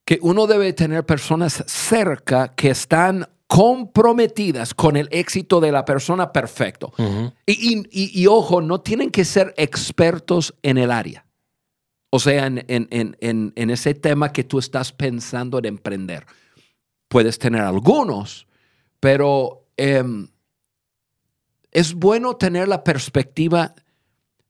que 0.03 0.19
uno 0.21 0.47
debe 0.47 0.73
tener 0.73 1.05
personas 1.05 1.63
cerca 1.65 2.49
que 2.49 2.69
están 2.69 3.29
comprometidas 3.50 4.75
con 4.75 4.96
el 4.96 5.08
éxito 5.10 5.60
de 5.60 5.72
la 5.72 5.84
persona 5.84 6.32
perfecto. 6.32 6.94
y, 7.48 8.27
ojo, 8.27 8.62
no 8.62 8.79
tienen 8.82 9.10
que 9.10 9.25
ser 9.25 9.56
expertos 9.58 10.53
en 10.62 10.77
el 10.77 10.91
área. 10.91 11.25
O 12.12 12.20
sea, 12.20 12.46
en, 12.46 12.65
en, 12.68 13.70
ese 13.72 13.96
tema 13.96 14.32
que 14.32 14.44
tú 14.44 14.60
estás 14.60 14.91
pensando 14.91 15.58
en 15.58 15.65
emprender. 15.65 16.27
Puedes 17.08 17.39
tener 17.39 17.62
algunos, 17.62 18.46
pero 19.00 19.65
em, 19.77 20.27
es 21.72 21.96
bueno 21.96 22.36
tener 22.36 22.68
la 22.68 22.84
perspectiva 22.84 23.74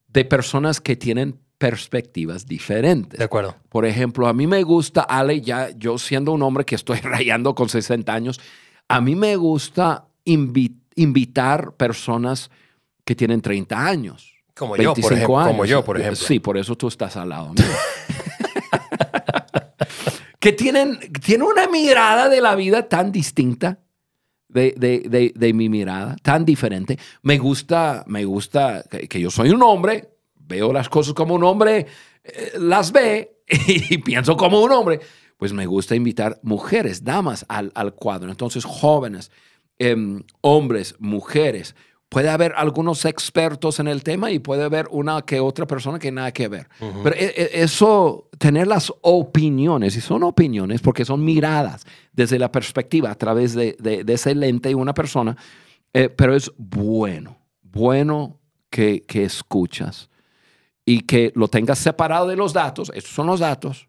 de 0.10 0.26
personas 0.26 0.82
que 0.82 0.98
tienen 0.98 1.40
perspectivas 1.58 2.46
diferentes. 2.46 3.18
De 3.18 3.24
acuerdo. 3.24 3.56
Por 3.70 3.86
ejemplo, 3.86 4.28
a 4.28 4.34
mí 4.34 4.46
me 4.46 4.62
gusta, 4.64 5.04
Ale, 5.04 5.40
ya 5.40 5.70
yo 5.70 5.98
siendo 5.98 6.34
un 6.34 6.44
hombre 6.44 6.66
que 6.66 6.76
estoy 6.76 6.98
rayando 7.02 7.56
con 7.56 7.70
60 7.70 8.14
años, 8.14 8.42
a 8.90 9.02
mí 9.02 9.16
me 9.16 9.38
gusta 9.38 10.06
invitar 10.26 11.72
personas 11.74 12.52
que 13.06 13.16
tienen 13.16 13.42
30 13.42 13.88
años. 13.88 14.34
Como 14.54 14.76
yo, 14.76 14.94
por 14.94 15.14
ejemplo. 15.14 15.46
Como 15.46 15.66
yo, 15.66 15.86
por 15.86 15.98
ejemplo. 15.98 16.28
Sí, 16.28 16.40
por 16.40 16.58
eso 16.58 16.76
tú 16.76 16.90
estás 16.90 17.16
al 17.16 17.30
lado 17.30 17.54
mío. 17.54 17.66
que 20.40 20.52
tienen, 20.52 21.00
tienen 21.24 21.48
una 21.48 21.68
mirada 21.68 22.28
de 22.28 22.42
la 22.42 22.56
vida 22.56 22.90
tan 22.90 23.12
distinta 23.12 23.80
de, 24.50 24.74
de, 24.76 25.32
de, 25.34 25.54
mi 25.54 25.70
mirada, 25.70 26.18
tan 26.22 26.44
diferente. 26.44 27.00
Me 27.22 27.38
gusta, 27.38 28.04
me 28.08 28.26
gusta 28.26 28.84
que 28.84 29.20
yo 29.20 29.32
soy 29.32 29.52
un 29.52 29.64
hombre, 29.64 30.10
veo 30.36 30.74
las 30.74 30.90
cosas 30.90 31.14
como 31.14 31.36
un 31.36 31.44
hombre 31.44 31.86
eh, 32.24 32.54
las 32.60 32.92
ve 32.92 33.38
y 33.68 33.98
pienso 34.00 34.36
como 34.36 34.62
un 34.62 34.72
hombre, 34.72 35.00
pues 35.40 35.54
me 35.54 35.66
gusta 35.66 35.96
invitar 35.96 36.38
mujeres, 36.44 37.06
damas 37.06 37.46
al, 37.48 37.72
cuadro. 37.96 38.30
Entonces, 38.30 38.66
jóvenes, 38.66 39.32
em, 39.80 40.22
hombres, 40.42 40.96
mujeres. 41.00 41.76
Puede 42.10 42.28
haber 42.28 42.54
algunos 42.58 43.06
expertos 43.06 43.80
en 43.80 43.88
el 43.88 44.04
tema 44.04 44.32
y 44.32 44.40
puede 44.40 44.64
haber 44.64 44.90
una 44.92 45.22
que 45.22 45.40
otra 45.40 45.66
persona 45.66 45.98
que 45.98 46.12
nada 46.12 46.34
que 46.34 46.50
ver. 46.50 46.68
Pero 46.78 47.16
e, 47.16 47.34
e, 47.38 47.50
eso, 47.62 48.28
tener 48.38 48.68
las 48.68 48.92
opiniones, 49.02 49.96
y 49.96 50.02
son 50.02 50.24
opiniones 50.24 50.82
porque 50.82 51.06
son 51.06 51.24
miradas 51.24 51.86
desde 52.12 52.38
la 52.38 52.52
perspectiva 52.52 53.10
a 53.10 53.16
través 53.16 53.54
de, 53.54 53.78
de, 53.80 54.14
ese 54.14 54.36
lente 54.36 54.70
de 54.70 54.76
una 54.76 54.94
persona, 54.94 55.38
eh, 55.94 56.10
pero 56.10 56.36
es 56.36 56.52
bueno, 56.58 57.38
bueno 57.62 58.42
que, 58.70 59.06
que 59.08 59.24
escuchas 59.24 60.10
y 60.84 61.02
que 61.02 61.32
lo 61.36 61.48
tengas 61.48 61.80
separado 61.80 62.28
de 62.28 62.36
los 62.36 62.52
datos. 62.52 62.92
Estos 62.94 63.14
son 63.14 63.28
los 63.28 63.40
datos, 63.40 63.89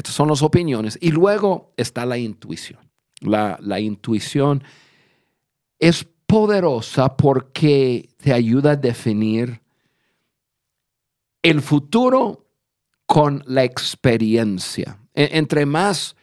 estas 0.00 0.14
son 0.14 0.28
las 0.28 0.42
opiniones. 0.42 0.98
Y 1.00 1.10
luego 1.10 1.72
está 1.76 2.06
la 2.06 2.18
intuición. 2.18 2.80
La, 3.20 3.58
la 3.60 3.80
intuición 3.80 4.64
es 5.78 6.06
poderosa 6.26 7.16
porque 7.16 8.08
te 8.18 8.32
ayuda 8.32 8.72
a 8.72 8.76
definir 8.76 9.60
el 11.42 11.60
futuro 11.60 12.46
con 13.06 13.42
la 13.46 13.64
experiencia. 13.64 14.98
E, 15.14 15.30
entre 15.32 15.66
más 15.66 16.16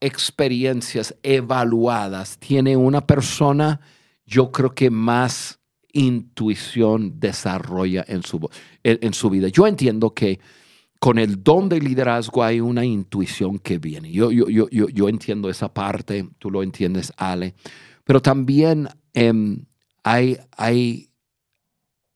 experiencias 0.00 1.14
evaluadas 1.22 2.38
tiene 2.38 2.76
una 2.76 3.06
persona, 3.06 3.80
yo 4.26 4.52
creo 4.52 4.74
que 4.74 4.90
más 4.90 5.58
intuición 5.92 7.18
desarrolla 7.18 8.04
en 8.06 8.22
su, 8.22 8.48
en, 8.82 9.14
su 9.14 9.30
vida. 9.30 9.48
Yo 9.48 9.66
entiendo 9.66 10.12
que 10.12 10.40
con 11.04 11.18
el 11.18 11.44
don 11.44 11.68
de 11.68 11.80
liderazgo 11.80 12.42
hay 12.42 12.60
una 12.60 12.82
intuición 12.82 13.58
que 13.58 13.76
viene. 13.76 14.10
Yo, 14.10 14.32
yo, 14.32 14.48
yo, 14.48 14.88
yo, 14.88 15.08
entiendo 15.10 15.50
esa 15.50 15.68
parte, 15.68 16.26
tú 16.38 16.50
lo 16.50 16.62
entiendes, 16.62 17.12
Ale, 17.18 17.52
pero 18.04 18.22
también 18.22 18.88
em, 19.12 19.66
hay, 20.02 20.38
hay, 20.56 21.10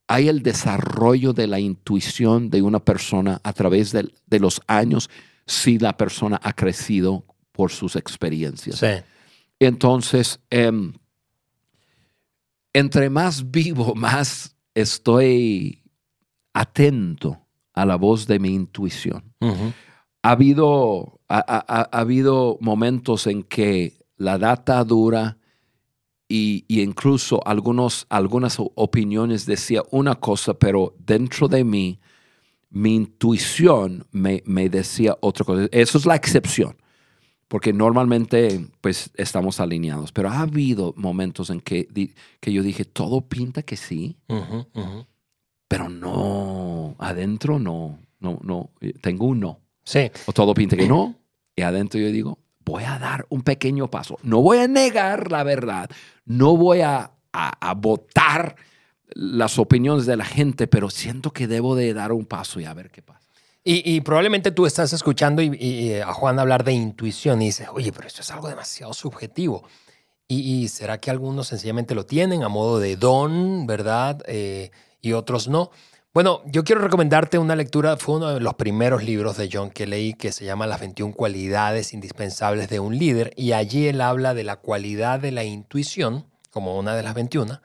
hay 0.07 0.27
el 0.27 0.41
desarrollo 0.41 1.33
de 1.33 1.45
la 1.45 1.59
intuición 1.59 2.49
de 2.49 2.63
una 2.63 2.79
persona 2.79 3.39
a 3.43 3.53
través 3.53 3.91
de, 3.91 4.11
de 4.25 4.39
los 4.39 4.59
años 4.65 5.11
si 5.45 5.77
la 5.77 5.95
persona 5.95 6.39
ha 6.41 6.53
crecido 6.53 7.25
por 7.51 7.69
sus 7.69 7.95
experiencias. 7.95 8.83
Entonces, 9.59 10.39
em, 10.49 10.93
entre 12.73 13.11
más 13.11 13.51
vivo, 13.51 13.93
más 13.93 14.55
estoy 14.73 15.83
atento 16.53 17.45
a 17.81 17.85
la 17.85 17.95
voz 17.95 18.27
de 18.27 18.39
mi 18.39 18.49
intuición. 18.49 19.33
ha, 19.41 20.31
habido, 20.31 21.19
ha, 21.27 21.89
habido 21.91 22.57
momentos 22.61 23.27
en 23.27 23.43
que 23.43 24.05
la 24.17 24.37
data 24.37 24.83
dura 24.83 25.37
y, 26.27 26.65
incluso 26.67 27.45
algunos, 27.47 28.05
algunas 28.09 28.57
opiniones 28.59 29.45
decía 29.45 29.81
una 29.91 30.15
cosa, 30.15 30.53
pero 30.53 30.93
dentro 30.99 31.47
de 31.47 31.63
mí, 31.63 31.99
mi 32.69 32.95
intuición 32.95 34.05
me, 34.11 34.43
me 34.45 34.69
decía 34.69 35.17
otra 35.21 35.45
cosa. 35.45 35.67
Eso 35.71 35.97
es 35.97 36.05
la 36.05 36.15
excepción 36.15 36.77
porque 37.49 37.73
normalmente 37.73 38.67
pues 38.79 39.09
estamos 39.15 39.59
alineados, 39.59 40.11
pero 40.11 40.29
ha 40.29 40.41
habido 40.41 40.93
momentos 40.95 41.49
en 41.49 41.59
que, 41.59 41.87
que 42.39 42.53
yo 42.53 42.61
dije, 42.61 42.85
todo 42.85 43.21
pinta 43.21 43.63
que 43.63 43.75
sí, 43.75 44.17
pero 45.69 45.87
no, 45.87 46.95
adentro 46.99 47.57
no, 47.59 47.99
no, 48.19 48.37
no, 48.43 48.71
tengo 48.99 49.27
un 49.27 49.39
no. 49.39 49.59
Sí. 49.85 50.11
O 50.25 50.33
todo 50.33 50.53
pinta 50.53 50.75
que 50.75 50.85
no, 50.85 51.15
y 51.55 51.61
adentro 51.61 51.97
yo 52.01 52.11
digo, 52.11 52.39
voy 52.65 52.83
a 52.83 52.99
dar 52.99 53.25
un 53.29 53.41
pequeño 53.41 53.89
paso, 53.89 54.17
no 54.23 54.41
voy 54.41 54.57
a 54.57 54.67
negar 54.67 55.31
la 55.31 55.43
verdad, 55.43 55.89
no 56.25 56.57
voy 56.57 56.81
a, 56.81 57.11
a, 57.31 57.69
a 57.69 57.73
votar 57.75 58.57
las 59.13 59.57
opiniones 59.57 60.05
de 60.05 60.17
la 60.17 60.25
gente, 60.25 60.67
pero 60.67 60.89
siento 60.89 61.31
que 61.31 61.47
debo 61.47 61.75
de 61.75 61.93
dar 61.93 62.11
un 62.11 62.25
paso 62.25 62.59
y 62.59 62.65
a 62.65 62.73
ver 62.73 62.91
qué 62.91 63.01
pasa. 63.01 63.29
Y, 63.71 64.01
probablemente 64.01 64.51
tú 64.51 64.65
estás 64.65 64.93
escuchando 64.93 65.43
y, 65.43 65.93
a 65.93 66.11
Juan 66.13 66.39
hablar 66.39 66.63
de 66.63 66.71
intuición 66.71 67.41
y 67.41 67.47
dices, 67.47 67.67
oye, 67.71 67.91
pero 67.91 68.07
esto 68.07 68.21
es 68.21 68.31
algo 68.31 68.47
demasiado 68.47 68.93
subjetivo. 68.93 69.63
Y, 70.27 70.67
será 70.69 70.99
que 70.99 71.11
algunos 71.11 71.47
sencillamente 71.47 71.93
lo 71.93 72.05
tienen 72.05 72.41
a 72.41 72.49
modo 72.49 72.79
de 72.79 72.95
don, 72.95 73.67
¿verdad? 73.67 74.23
Eh, 74.27 74.71
y 75.01 75.13
otros 75.13 75.47
no. 75.47 75.71
Bueno, 76.11 76.41
yo 76.45 76.63
quiero 76.63 76.81
recomendarte 76.81 77.37
una 77.37 77.55
lectura, 77.55 77.95
fue 77.95 78.15
uno 78.15 78.29
de 78.33 78.39
los 78.39 78.55
primeros 78.55 79.03
libros 79.03 79.37
de 79.37 79.47
John 79.51 79.69
que 79.69 79.85
leí 79.85 80.13
que 80.15 80.31
se 80.31 80.43
llama 80.43 80.65
Las 80.65 80.79
21 80.79 81.13
cualidades 81.13 81.93
indispensables 81.93 82.67
de 82.67 82.79
un 82.79 82.97
líder 82.97 83.31
y 83.35 83.51
allí 83.51 83.87
él 83.87 84.01
habla 84.01 84.33
de 84.33 84.43
la 84.43 84.55
cualidad 84.55 85.19
de 85.19 85.31
la 85.31 85.43
intuición 85.43 86.25
como 86.49 86.77
una 86.79 86.95
de 86.95 87.03
las 87.03 87.13
21 87.13 87.61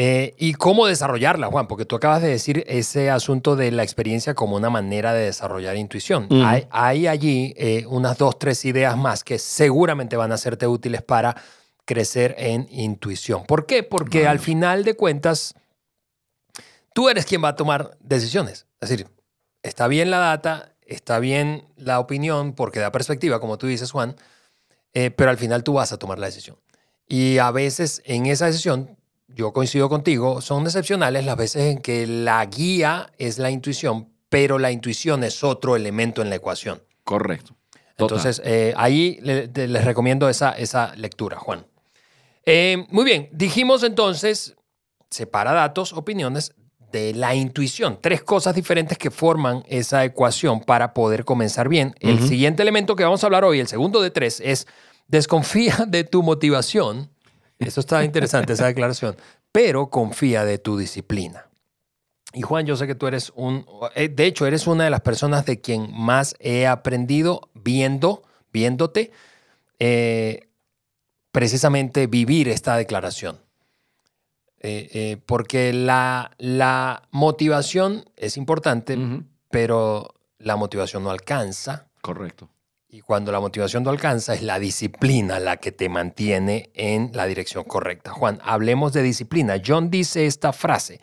Eh, 0.00 0.34
¿Y 0.38 0.54
cómo 0.54 0.86
desarrollarla, 0.86 1.48
Juan? 1.48 1.66
Porque 1.66 1.84
tú 1.84 1.96
acabas 1.96 2.22
de 2.22 2.28
decir 2.28 2.64
ese 2.66 3.10
asunto 3.10 3.56
de 3.56 3.72
la 3.72 3.82
experiencia 3.82 4.32
como 4.32 4.56
una 4.56 4.70
manera 4.70 5.12
de 5.12 5.24
desarrollar 5.24 5.76
intuición. 5.76 6.28
Hay, 6.30 6.66
hay 6.70 7.08
allí 7.08 7.52
eh, 7.56 7.84
unas 7.88 8.16
dos, 8.16 8.38
tres 8.38 8.64
ideas 8.64 8.96
más 8.96 9.22
que 9.22 9.38
seguramente 9.38 10.16
van 10.16 10.32
a 10.32 10.38
serte 10.38 10.66
útiles 10.66 11.02
para 11.02 11.34
crecer 11.84 12.36
en 12.38 12.68
intuición. 12.70 13.44
¿Por 13.44 13.66
qué? 13.66 13.82
Porque 13.82 14.28
al 14.28 14.38
final 14.38 14.84
de 14.84 14.94
cuentas, 14.94 15.54
tú 16.98 17.08
eres 17.08 17.26
quien 17.26 17.44
va 17.44 17.50
a 17.50 17.54
tomar 17.54 17.96
decisiones. 18.00 18.66
Es 18.80 18.88
decir, 18.88 19.06
está 19.62 19.86
bien 19.86 20.10
la 20.10 20.18
data, 20.18 20.74
está 20.84 21.20
bien 21.20 21.68
la 21.76 22.00
opinión, 22.00 22.54
porque 22.54 22.80
da 22.80 22.90
perspectiva, 22.90 23.38
como 23.38 23.56
tú 23.56 23.68
dices, 23.68 23.92
Juan, 23.92 24.16
eh, 24.94 25.12
pero 25.12 25.30
al 25.30 25.36
final 25.36 25.62
tú 25.62 25.74
vas 25.74 25.92
a 25.92 25.96
tomar 25.96 26.18
la 26.18 26.26
decisión. 26.26 26.56
Y 27.06 27.38
a 27.38 27.52
veces 27.52 28.02
en 28.04 28.26
esa 28.26 28.46
decisión, 28.46 28.98
yo 29.28 29.52
coincido 29.52 29.88
contigo, 29.88 30.40
son 30.40 30.64
excepcionales 30.64 31.24
las 31.24 31.36
veces 31.36 31.66
en 31.66 31.78
que 31.78 32.04
la 32.08 32.44
guía 32.46 33.12
es 33.16 33.38
la 33.38 33.52
intuición, 33.52 34.08
pero 34.28 34.58
la 34.58 34.72
intuición 34.72 35.22
es 35.22 35.44
otro 35.44 35.76
elemento 35.76 36.20
en 36.20 36.30
la 36.30 36.34
ecuación. 36.34 36.82
Correcto. 37.04 37.54
Total. 37.94 38.18
Entonces, 38.18 38.42
eh, 38.44 38.74
ahí 38.76 39.20
les 39.22 39.84
recomiendo 39.84 40.28
esa, 40.28 40.50
esa 40.50 40.96
lectura, 40.96 41.38
Juan. 41.38 41.64
Eh, 42.44 42.86
muy 42.90 43.04
bien, 43.04 43.28
dijimos 43.30 43.84
entonces, 43.84 44.56
separa 45.10 45.52
datos, 45.52 45.92
opiniones 45.92 46.54
de 46.92 47.14
la 47.14 47.34
intuición. 47.34 47.98
Tres 48.00 48.22
cosas 48.22 48.54
diferentes 48.54 48.98
que 48.98 49.10
forman 49.10 49.64
esa 49.68 50.04
ecuación 50.04 50.60
para 50.60 50.94
poder 50.94 51.24
comenzar 51.24 51.68
bien. 51.68 51.94
El 52.00 52.26
siguiente 52.26 52.62
elemento 52.62 52.96
que 52.96 53.04
vamos 53.04 53.22
a 53.22 53.26
hablar 53.26 53.44
hoy, 53.44 53.60
el 53.60 53.68
segundo 53.68 54.00
de 54.00 54.10
tres, 54.10 54.40
es 54.44 54.66
desconfía 55.06 55.84
de 55.86 56.04
tu 56.04 56.22
motivación. 56.22 57.10
Eso 57.58 57.80
está 57.80 58.04
interesante, 58.04 58.52
esa 58.52 58.66
declaración. 58.66 59.16
Pero 59.52 59.90
confía 59.90 60.44
de 60.44 60.58
tu 60.58 60.76
disciplina. 60.76 61.48
Y 62.34 62.42
Juan, 62.42 62.66
yo 62.66 62.76
sé 62.76 62.86
que 62.86 62.94
tú 62.94 63.06
eres 63.06 63.32
un, 63.34 63.64
eh, 63.94 64.08
de 64.08 64.26
hecho, 64.26 64.46
eres 64.46 64.66
una 64.66 64.84
de 64.84 64.90
las 64.90 65.00
personas 65.00 65.46
de 65.46 65.60
quien 65.60 65.90
más 65.92 66.36
he 66.40 66.66
aprendido 66.66 67.48
viendo, 67.54 68.22
viéndote, 68.52 69.12
eh, 69.78 70.48
precisamente 71.32 72.06
vivir 72.06 72.48
esta 72.48 72.76
declaración. 72.76 73.38
Eh, 74.60 74.88
eh, 74.92 75.16
porque 75.24 75.72
la, 75.72 76.32
la 76.38 77.08
motivación 77.12 78.04
es 78.16 78.36
importante, 78.36 78.98
pero 79.50 80.14
la 80.38 80.56
motivación 80.56 81.04
no 81.04 81.10
alcanza. 81.10 81.88
Correcto. 82.00 82.48
Y 82.90 83.02
cuando 83.02 83.30
la 83.32 83.40
motivación 83.40 83.82
no 83.82 83.90
alcanza, 83.90 84.34
es 84.34 84.42
la 84.42 84.58
disciplina 84.58 85.38
la 85.38 85.58
que 85.58 85.72
te 85.72 85.88
mantiene 85.88 86.70
en 86.74 87.10
la 87.12 87.26
dirección 87.26 87.64
correcta. 87.64 88.12
Juan, 88.12 88.40
hablemos 88.42 88.94
de 88.94 89.02
disciplina. 89.02 89.60
John 89.64 89.90
dice 89.90 90.26
esta 90.26 90.52
frase. 90.52 91.00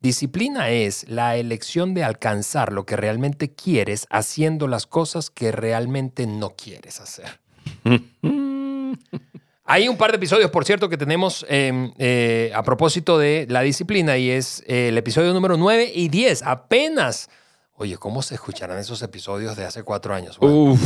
Disciplina 0.00 0.68
es 0.68 1.08
la 1.08 1.36
elección 1.36 1.94
de 1.94 2.04
alcanzar 2.04 2.74
lo 2.74 2.84
que 2.84 2.94
realmente 2.94 3.54
quieres 3.54 4.06
haciendo 4.10 4.68
las 4.68 4.86
cosas 4.86 5.30
que 5.30 5.50
realmente 5.50 6.26
no 6.26 6.50
quieres 6.50 7.00
hacer. 7.00 7.40
Hay 9.66 9.88
un 9.88 9.96
par 9.96 10.10
de 10.10 10.16
episodios, 10.16 10.50
por 10.50 10.64
cierto, 10.66 10.88
que 10.90 10.98
tenemos 10.98 11.46
eh, 11.48 11.90
eh, 11.98 12.52
a 12.54 12.62
propósito 12.62 13.18
de 13.18 13.46
la 13.48 13.62
disciplina 13.62 14.18
y 14.18 14.30
es 14.30 14.62
eh, 14.66 14.88
el 14.88 14.98
episodio 14.98 15.32
número 15.32 15.56
9 15.56 15.90
y 15.94 16.08
10. 16.08 16.42
Apenas. 16.42 17.30
Oye, 17.76 17.96
¿cómo 17.96 18.20
se 18.20 18.34
escucharán 18.34 18.78
esos 18.78 19.00
episodios 19.02 19.56
de 19.56 19.64
hace 19.64 19.82
cuatro 19.82 20.14
años? 20.14 20.36
Uf. 20.40 20.80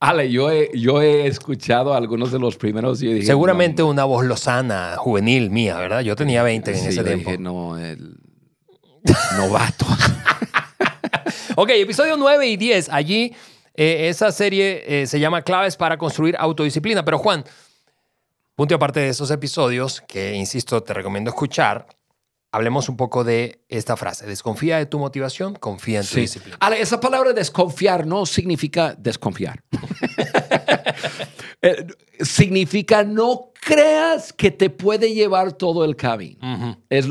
Ale, 0.00 0.30
yo 0.30 0.48
he, 0.50 0.70
yo 0.78 1.02
he 1.02 1.26
escuchado 1.26 1.92
algunos 1.92 2.30
de 2.30 2.38
los 2.38 2.56
primeros 2.56 3.02
y 3.02 3.12
dije, 3.12 3.26
Seguramente 3.26 3.82
no, 3.82 3.88
una 3.88 4.04
voz 4.04 4.24
lozana, 4.24 4.94
juvenil 4.96 5.50
mía, 5.50 5.76
¿verdad? 5.76 6.00
Yo 6.02 6.14
tenía 6.14 6.44
20 6.44 6.70
en 6.70 6.76
sí, 6.76 6.86
ese 6.86 6.96
yo 6.98 7.04
tiempo. 7.04 7.30
dije, 7.30 7.42
no, 7.42 7.76
el 7.78 8.16
novato. 9.36 9.86
Ok, 11.60 11.70
episodio 11.70 12.16
9 12.16 12.46
y 12.46 12.56
10. 12.56 12.88
Allí 12.90 13.34
eh, 13.74 14.08
esa 14.08 14.30
serie 14.30 14.84
eh, 14.86 15.08
se 15.08 15.18
llama 15.18 15.42
Claves 15.42 15.76
para 15.76 15.98
construir 15.98 16.36
autodisciplina. 16.38 17.04
Pero 17.04 17.18
Juan, 17.18 17.44
punto 18.58 18.74
y 18.74 18.76
aparte 18.76 18.98
de 18.98 19.08
esos 19.10 19.30
episodios, 19.30 20.00
que 20.08 20.34
insisto, 20.34 20.82
te 20.82 20.92
recomiendo 20.92 21.30
escuchar, 21.30 21.86
hablemos 22.50 22.88
un 22.88 22.96
poco 22.96 23.22
de 23.22 23.64
esta 23.68 23.96
frase. 23.96 24.26
Desconfía 24.26 24.78
de 24.78 24.86
tu 24.86 24.98
motivación, 24.98 25.54
confía 25.54 26.00
en 26.00 26.04
tu 26.06 26.14
Sí. 26.14 26.20
disciplina. 26.22 26.56
Ale, 26.58 26.80
esa 26.80 26.98
palabra 26.98 27.32
desconfiar 27.32 28.04
no 28.04 28.26
significa 28.26 28.94
desconfiar. 28.98 29.62
Eh, 31.60 31.86
significa 32.20 33.02
no 33.02 33.52
creas 33.60 34.32
que 34.32 34.52
te 34.52 34.70
puede 34.70 35.12
llevar 35.12 35.52
todo 35.54 35.84
el 35.84 35.96
camino. 35.96 36.78
Es 36.88 37.06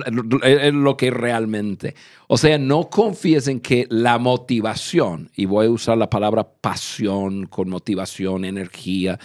lo 0.73 0.95
que 0.95 1.11
realmente. 1.11 1.95
O 2.27 2.37
sea, 2.37 2.57
no 2.57 2.89
confíes 2.89 3.49
en 3.49 3.59
que 3.59 3.87
la 3.89 4.17
motivación, 4.19 5.29
y 5.35 5.45
voy 5.45 5.65
a 5.65 5.69
usar 5.69 5.97
la 5.97 6.09
palabra 6.09 6.47
pasión 6.49 7.47
con 7.47 7.67
motivación, 7.69 8.45
energía, 8.45 9.19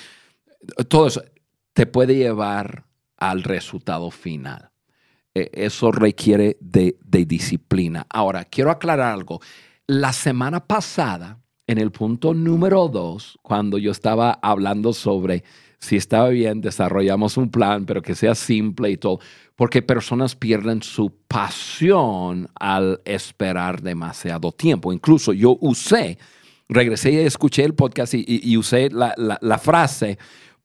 todo 0.88 1.06
eso, 1.06 1.22
te 1.72 1.86
puede 1.86 2.16
llevar 2.16 2.84
al 3.16 3.42
resultado 3.42 4.10
final. 4.10 4.70
Eh, 5.34 5.50
Eso 5.52 5.92
requiere 5.92 6.56
de, 6.60 6.96
disciplina. 7.26 8.06
Ahora, 8.10 8.44
quiero 8.44 8.70
aclarar 8.70 9.12
algo. 9.12 9.40
La 9.86 10.12
semana 10.12 10.66
pasada, 10.66 11.40
en 11.66 11.78
el 11.78 11.90
punto 11.90 12.34
número 12.34 12.88
dos, 12.88 13.38
cuando 13.42 13.78
yo 13.78 13.90
estaba 13.92 14.38
hablando 14.42 14.92
sobre 14.92 15.44
si 15.78 15.96
estaba 15.96 16.28
bien, 16.28 16.60
desarrollamos 16.60 17.36
un 17.36 17.50
plan, 17.50 17.86
pero 17.86 18.02
que 18.02 18.14
sea 18.14 18.36
simple 18.36 18.90
y 18.90 18.96
todo, 18.96 19.18
porque 19.56 19.82
personas 19.82 20.36
pierden 20.36 20.80
su 20.80 21.12
pasión 21.26 22.48
al 22.54 23.00
esperar 23.04 23.82
demasiado 23.82 24.52
tiempo. 24.52 24.92
Incluso 24.92 25.32
yo 25.32 25.58
usé, 25.60 26.18
regresé 26.68 27.10
y 27.10 27.16
escuché 27.16 27.64
el 27.64 27.74
podcast 27.74 28.14
y, 28.14 28.56
usé 28.56 28.90
la 28.90 29.58
frase, 29.58 30.18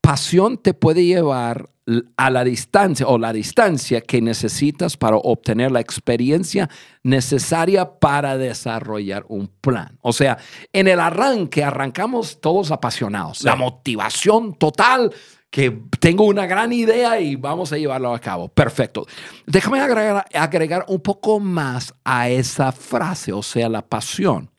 pasión 0.08 0.58
te 0.58 0.74
puede 0.74 1.04
llevar 1.04 1.70
a 2.15 2.30
la 2.30 2.46
distancia 2.46 3.06
o 3.08 3.17
la 3.17 3.34
distancia 3.34 4.00
que 4.00 4.22
necesitas 4.22 4.96
para 4.96 5.17
obtener 5.17 5.70
la 5.70 5.82
experiencia 5.82 6.70
necesaria 7.04 8.00
para 8.00 8.38
desarrollar 8.38 9.26
un 9.28 9.50
plan. 9.60 10.00
O 10.02 10.13
sea, 10.13 10.38
en 10.72 10.88
el 10.88 11.02
arranque 11.02 11.62
arrancamos 11.62 12.39
todos 12.39 12.72
apasionados, 12.72 13.43
la 13.43 13.58
motivación 13.58 14.54
total, 14.54 15.13
que 15.50 15.78
tengo 16.00 16.24
una 16.24 16.46
gran 16.46 16.72
idea 16.72 17.20
y 17.20 17.36
vamos 17.36 17.74
a 17.74 17.78
llevarlo 17.78 18.13
a 18.15 18.20
cabo. 18.20 18.48
Perfecto. 18.48 19.06
Déjame 19.46 19.82
agregar, 19.82 20.26
agregar 20.34 20.86
un 20.88 21.02
poco 21.02 21.41
más 21.41 21.93
a 22.06 22.30
esa 22.30 22.72
frase, 22.72 23.34
o 23.34 23.43
sea, 23.43 23.67
la 23.67 23.82
pasión. 23.82 24.52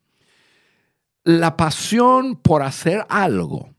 La 1.25 1.57
pasión 1.57 2.37
por 2.37 2.63
hacer 2.63 3.07
algo 3.09 3.78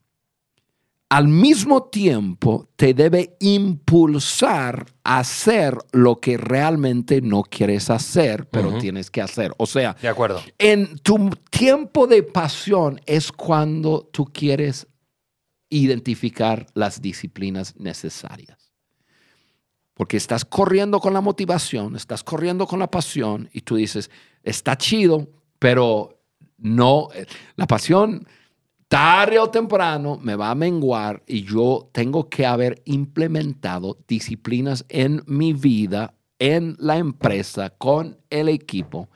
al 1.09 1.27
mismo 1.27 1.83
tiempo 1.83 2.69
te 2.75 2.93
debe 2.93 3.35
impulsar 3.39 4.85
a 5.03 5.19
hacer 5.19 5.75
lo 5.91 6.19
que 6.19 6.37
realmente 6.37 7.19
no 7.19 7.41
quieres 7.41 7.89
hacer, 7.89 8.47
pero 8.47 8.77
tienes 8.77 9.09
que 9.09 9.21
hacer. 9.21 9.51
O 9.57 9.65
sea, 9.65 9.95
De 9.99 10.07
acuerdo. 10.07 10.39
en 10.59 10.99
tu 10.99 11.31
tiempo 11.49 12.05
de 12.05 12.21
pasión 12.21 13.01
es 13.07 13.31
cuando 13.31 14.07
tú 14.11 14.25
quieres 14.25 14.87
identificar 15.69 16.67
las 16.75 17.01
disciplinas 17.01 17.75
necesarias. 17.77 18.71
Porque 19.95 20.17
estás 20.17 20.45
corriendo 20.45 20.99
con 20.99 21.13
la 21.13 21.21
motivación, 21.21 21.95
estás 21.95 22.23
corriendo 22.23 22.67
con 22.67 22.79
la 22.79 22.89
pasión 22.89 23.49
y 23.51 23.61
tú 23.61 23.75
dices, 23.75 24.11
está 24.43 24.77
chido, 24.77 25.27
pero 25.57 26.21
no, 26.57 27.09
eh, 27.13 27.25
la 27.55 27.67
pasión 27.67 28.27
tarde 28.89 29.39
o 29.39 29.49
temprano 29.49 30.19
me 30.21 30.35
va 30.35 30.49
a 30.49 30.55
menguar 30.55 31.23
y 31.25 31.43
yo 31.43 31.89
tengo 31.93 32.27
que 32.27 32.45
haber 32.45 32.81
implementado 32.85 33.97
disciplinas 34.07 34.83
en 34.89 35.23
mi 35.27 35.53
vida, 35.53 36.15
en 36.39 36.75
la 36.79 36.97
empresa, 36.97 37.69
con 37.69 38.17
el 38.29 38.49
equipo 38.49 39.09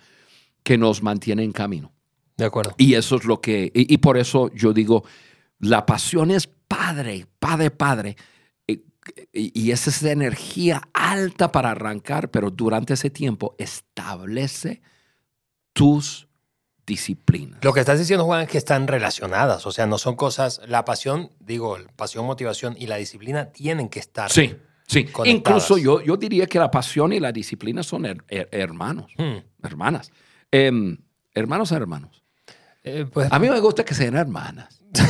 que 0.63 0.77
nos 0.77 1.03
mantiene 1.03 1.43
en 1.43 1.51
camino. 1.51 1.91
De 2.37 2.45
acuerdo. 2.45 2.73
Y 2.77 2.93
eso 2.93 3.15
es 3.17 3.25
lo 3.25 3.41
que, 3.41 3.71
y, 3.73 3.93
y 3.93 3.97
por 3.97 4.17
eso 4.17 4.49
yo 4.53 4.73
digo, 4.73 5.03
la 5.59 5.85
pasión 5.85 6.31
es 6.31 6.47
padre, 6.47 7.25
padre, 7.39 7.71
padre. 7.71 8.15
Y, 8.67 8.81
y- 9.33 9.71
es 9.71 9.87
esa 9.87 10.11
energía 10.11 10.81
alta 10.93 11.51
para 11.51 11.71
arrancar, 11.71 12.31
pero 12.31 12.49
durante 12.51 12.93
ese 12.93 13.09
tiempo 13.09 13.55
establece 13.57 14.81
tus 15.73 16.27
disciplinas. 16.85 17.63
Lo 17.63 17.73
que 17.73 17.79
estás 17.79 17.99
diciendo, 17.99 18.25
Juan, 18.25 18.41
es 18.41 18.49
que 18.49 18.57
están 18.57 18.87
relacionadas. 18.87 19.65
O 19.65 19.71
sea, 19.71 19.85
no 19.85 19.97
son 19.97 20.15
cosas. 20.15 20.61
La 20.67 20.83
pasión, 20.85 21.31
digo, 21.39 21.77
pasión, 21.95 22.25
motivación 22.25 22.75
y 22.77 22.87
la 22.87 22.97
disciplina 22.97 23.51
tienen 23.51 23.89
que 23.89 23.99
estar. 23.99 24.31
Sí, 24.31 24.55
sí. 24.87 25.05
conectadas. 25.05 25.63
Incluso 25.67 25.77
yo, 25.77 26.01
yo 26.01 26.17
diría 26.17 26.45
que 26.47 26.59
la 26.59 26.71
pasión 26.71 27.13
y 27.13 27.19
la 27.19 27.31
disciplina 27.31 27.83
son 27.83 28.03
her- 28.03 28.23
her- 28.27 28.49
hermanos, 28.51 29.11
Hmm. 29.17 29.37
hermanas. 29.63 30.11
Em, 30.51 30.97
hermanos 31.33 31.71
o 31.71 31.75
hermanos. 31.75 32.23
Eh, 32.83 33.05
pues, 33.11 33.31
A 33.31 33.39
mí 33.39 33.49
me 33.49 33.59
gusta 33.61 33.85
que 33.85 33.93
sean 33.93 34.15
hermanas. 34.17 34.81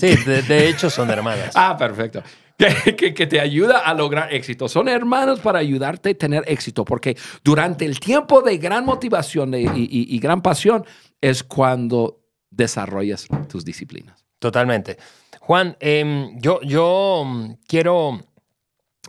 sí, 0.00 0.14
de, 0.24 0.42
de 0.42 0.68
hecho 0.68 0.90
son 0.90 1.10
hermanas. 1.10 1.52
Ah, 1.54 1.76
perfecto. 1.76 2.22
que, 2.96 3.14
que, 3.14 3.26
te 3.26 3.40
ayuda 3.40 3.78
a 3.78 3.94
lograr 3.94 4.32
éxito. 4.32 4.68
Son 4.68 4.88
hermanos 4.88 5.40
para 5.40 5.58
ayudarte 5.58 6.10
a 6.10 6.14
tener 6.14 6.44
éxito, 6.46 6.84
porque 6.84 7.16
durante 7.42 7.84
el 7.84 7.98
tiempo 7.98 8.42
de 8.42 8.58
gran 8.58 8.84
motivación 8.84 9.54
y, 9.54 9.66
y, 9.74 10.18
gran 10.18 10.42
pasión 10.42 10.84
es 11.20 11.42
cuando 11.42 12.20
desarrollas 12.50 13.26
tus 13.48 13.64
disciplinas. 13.64 14.24
Totalmente. 14.38 14.98
Juan, 15.40 15.76
em, 15.80 16.38
yo, 16.40 16.60
yo 16.62 17.24
mm, 17.26 17.52
quiero 17.66 18.20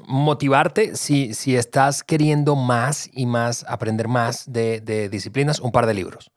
motivarte 0.08 0.96
si, 0.96 1.34
si 1.34 1.56
estás 1.56 2.04
queriendo 2.04 2.56
más 2.56 3.10
y 3.14 3.26
más, 3.26 3.66
aprender 3.68 4.08
más 4.08 4.52
de, 4.52 5.10
disciplinas, 5.10 5.60
un 5.60 5.72
par 5.72 5.86
de 5.86 5.94
libros. 5.94 6.32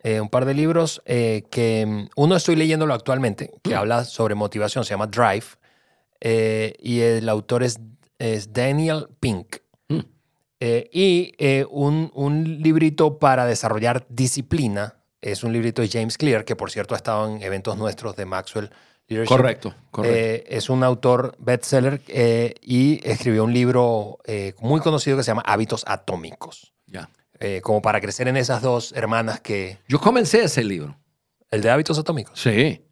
Eh, 0.00 0.20
un 0.20 0.28
par 0.28 0.44
de 0.44 0.54
libros 0.54 1.02
eh, 1.06 1.42
que 1.50 1.84
mm, 1.84 2.08
uno 2.16 2.36
estoy 2.36 2.56
leyéndolo 2.56 2.94
actualmente, 2.94 3.50
que 3.62 3.74
mm. 3.74 3.78
habla 3.78 4.04
sobre 4.04 4.34
motivación, 4.34 4.84
se 4.84 4.90
llama 4.90 5.08
Drive, 5.08 5.58
eh, 6.20 6.74
y 6.80 7.00
el 7.00 7.28
autor 7.28 7.62
es, 7.62 7.80
es 8.18 8.52
Daniel 8.52 9.08
Pink. 9.20 9.58
Mm. 9.88 10.00
y 10.92 11.32
un, 11.70 12.10
un, 12.14 12.62
librito 12.62 13.18
para 13.18 13.46
desarrollar 13.46 14.06
disciplina, 14.08 14.96
es 15.20 15.44
un 15.44 15.52
librito 15.52 15.82
de 15.82 15.88
James 15.88 16.18
Clear, 16.18 16.44
que 16.44 16.56
por 16.56 16.70
cierto 16.70 16.94
ha 16.94 16.96
estado 16.96 17.28
en 17.28 17.42
eventos 17.42 17.76
nuestros 17.76 18.16
de 18.16 18.26
Maxwell 18.26 18.70
Correcto, 19.26 19.74
correcto. 19.90 20.18
Eh, 20.18 20.44
es 20.48 20.68
un 20.68 20.84
autor 20.84 21.34
bestseller 21.38 22.02
eh, 22.08 22.54
y 22.60 23.00
escribió 23.08 23.44
un 23.44 23.54
libro 23.54 24.18
eh, 24.24 24.54
muy 24.60 24.80
conocido 24.80 25.16
que 25.16 25.22
se 25.22 25.30
llama 25.30 25.42
Hábitos 25.46 25.84
Atómicos. 25.86 26.74
Ya. 26.86 27.10
como 27.62 27.82
para 27.82 28.00
crecer 28.00 28.28
en 28.28 28.36
esas 28.36 28.62
dos 28.62 28.92
hermanas 28.96 29.40
que... 29.40 29.78
Yo 29.88 30.00
comencé 30.00 30.42
ese 30.44 30.64
libro. 30.64 30.98
¿El 31.50 31.62
de 31.62 31.70
Hábitos 31.70 31.98
Atómicos? 31.98 32.38
Sí. 32.38 32.82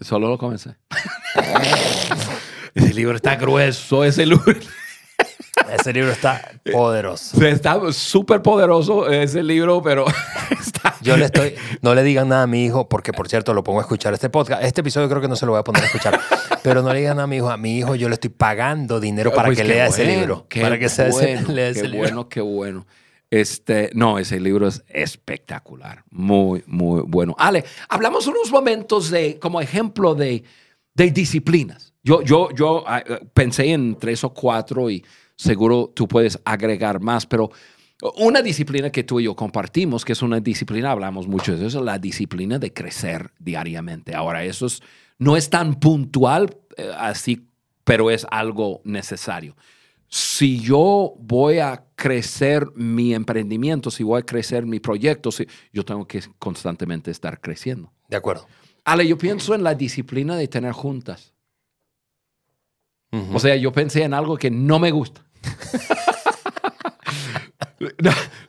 Solo 0.00 0.28
lo 0.28 0.38
comencé. 0.38 0.76
ese 2.74 2.94
libro 2.94 3.16
está 3.16 3.36
grueso, 3.36 4.04
ese 4.04 4.26
libro. 4.26 4.54
Ese 5.72 5.92
libro 5.92 6.12
está 6.12 6.52
poderoso. 6.70 7.42
Está 7.44 7.80
súper 7.92 8.42
poderoso 8.42 9.08
ese 9.08 9.42
libro, 9.42 9.82
pero 9.82 10.04
Yo 11.02 11.16
le 11.16 11.26
estoy, 11.26 11.54
no 11.82 11.94
le 11.94 12.02
digan 12.02 12.28
nada 12.28 12.42
a 12.42 12.46
mi 12.46 12.64
hijo, 12.64 12.88
porque 12.88 13.12
por 13.12 13.28
cierto 13.28 13.54
lo 13.54 13.62
pongo 13.62 13.78
a 13.78 13.82
escuchar 13.82 14.12
este 14.14 14.28
podcast. 14.28 14.62
Este 14.62 14.80
episodio 14.80 15.08
creo 15.08 15.20
que 15.20 15.28
no 15.28 15.36
se 15.36 15.46
lo 15.46 15.52
voy 15.52 15.60
a 15.60 15.64
poner 15.64 15.82
a 15.82 15.86
escuchar, 15.86 16.20
pero 16.62 16.82
no 16.82 16.92
le 16.92 16.98
digan 17.00 17.16
nada 17.16 17.24
a 17.24 17.28
mi 17.28 17.36
hijo. 17.36 17.50
A 17.50 17.56
mi 17.56 17.78
hijo 17.78 17.94
yo 17.94 18.08
le 18.08 18.14
estoy 18.14 18.30
pagando 18.30 19.00
dinero 19.00 19.32
para 19.32 19.48
pues 19.48 19.58
que 19.58 19.64
lea 19.64 19.86
ese 19.86 20.04
libro. 20.04 20.46
Para 20.60 20.78
que 20.78 20.88
sea 20.88 21.08
bueno, 21.10 21.52
lea 21.52 21.68
ese 21.68 21.82
qué 21.82 21.96
bueno, 21.96 22.28
qué 22.28 22.40
bueno. 22.40 22.86
Este, 23.40 23.90
no, 23.94 24.18
ese 24.18 24.40
libro 24.40 24.66
es 24.68 24.82
espectacular. 24.88 26.04
Muy, 26.10 26.62
muy 26.66 27.02
bueno. 27.06 27.34
Ale, 27.38 27.64
hablamos 27.88 28.26
unos 28.26 28.50
momentos 28.50 29.10
de, 29.10 29.38
como 29.38 29.60
ejemplo 29.60 30.14
de, 30.14 30.42
de 30.94 31.10
disciplinas. 31.10 31.92
Yo, 32.02 32.22
yo, 32.22 32.50
yo 32.54 32.84
ah, 32.86 33.02
pensé 33.34 33.72
en 33.72 33.96
tres 33.98 34.22
o 34.24 34.32
cuatro 34.32 34.88
y 34.88 35.04
seguro 35.34 35.92
tú 35.94 36.06
puedes 36.06 36.38
agregar 36.44 37.00
más, 37.00 37.26
pero 37.26 37.50
una 38.16 38.42
disciplina 38.42 38.90
que 38.90 39.04
tú 39.04 39.20
y 39.20 39.24
yo 39.24 39.34
compartimos, 39.34 40.04
que 40.04 40.12
es 40.12 40.22
una 40.22 40.40
disciplina, 40.40 40.90
hablamos 40.90 41.26
mucho 41.26 41.56
de 41.56 41.66
eso, 41.66 41.82
la 41.82 41.98
disciplina 41.98 42.58
de 42.58 42.72
crecer 42.72 43.32
diariamente. 43.38 44.14
Ahora, 44.14 44.44
eso 44.44 44.66
no 45.18 45.36
es 45.36 45.48
tan 45.48 45.80
puntual 45.80 46.56
eh, 46.76 46.90
así, 46.98 47.48
pero 47.84 48.10
es 48.10 48.26
algo 48.30 48.82
necesario. 48.84 49.56
Si 50.08 50.60
yo 50.60 51.14
voy 51.18 51.58
a 51.58 51.84
crecer 51.94 52.66
mi 52.74 53.14
emprendimiento, 53.14 53.90
si 53.90 54.02
voy 54.02 54.20
a 54.20 54.26
crecer 54.26 54.66
mi 54.66 54.80
proyecto, 54.80 55.32
si, 55.32 55.46
yo 55.72 55.84
tengo 55.84 56.06
que 56.06 56.22
constantemente 56.38 57.10
estar 57.10 57.40
creciendo. 57.40 57.92
De 58.08 58.16
acuerdo. 58.16 58.46
Ale, 58.84 59.06
yo 59.06 59.18
pienso 59.18 59.54
en 59.54 59.64
la 59.64 59.74
disciplina 59.74 60.36
de 60.36 60.48
tener 60.48 60.72
juntas. 60.72 61.34
O 63.32 63.40
sea, 63.40 63.56
yo 63.56 63.72
pensé 63.72 64.02
en 64.02 64.12
algo 64.12 64.36
que 64.36 64.50
no 64.50 64.78
me 64.78 64.90
gusta. 64.90 65.24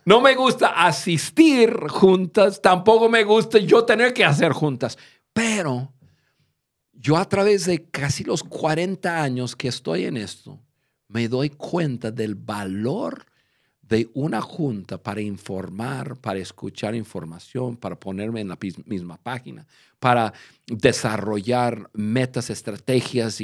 No, 0.05 0.21
me 0.21 0.35
gusta 0.35 0.85
asistir 0.85 1.75
juntas, 1.89 2.61
tampoco 2.61 3.09
me 3.09 3.25
gusta 3.25 3.57
yo 3.59 3.83
tener 3.83 4.13
que 4.13 4.23
hacer 4.23 4.53
juntas, 4.53 4.97
pero 5.33 5.93
yo 6.93 7.17
a 7.17 7.25
través 7.25 7.65
de 7.65 7.89
casi 7.89 8.23
los 8.23 8.41
40 8.41 9.21
años 9.21 9.55
que 9.55 9.67
estoy 9.67 10.05
en 10.05 10.15
esto, 10.15 10.61
me 11.07 11.27
doy 11.27 11.49
cuenta 11.49 12.11
del 12.11 12.35
valor 12.35 13.25
de 13.87 14.09
una 14.13 14.41
junta 14.41 14.97
para 14.97 15.21
informar, 15.21 16.17
para 16.17 16.39
escuchar 16.39 16.93
información, 16.93 17.77
para 17.77 17.95
ponerme 17.95 18.41
en 18.41 18.49
la 18.49 18.57
misma 18.85 19.17
página, 19.17 19.65
para 19.99 20.33
desarrollar 20.65 21.89
metas, 21.93 22.49
estrategias. 22.49 23.41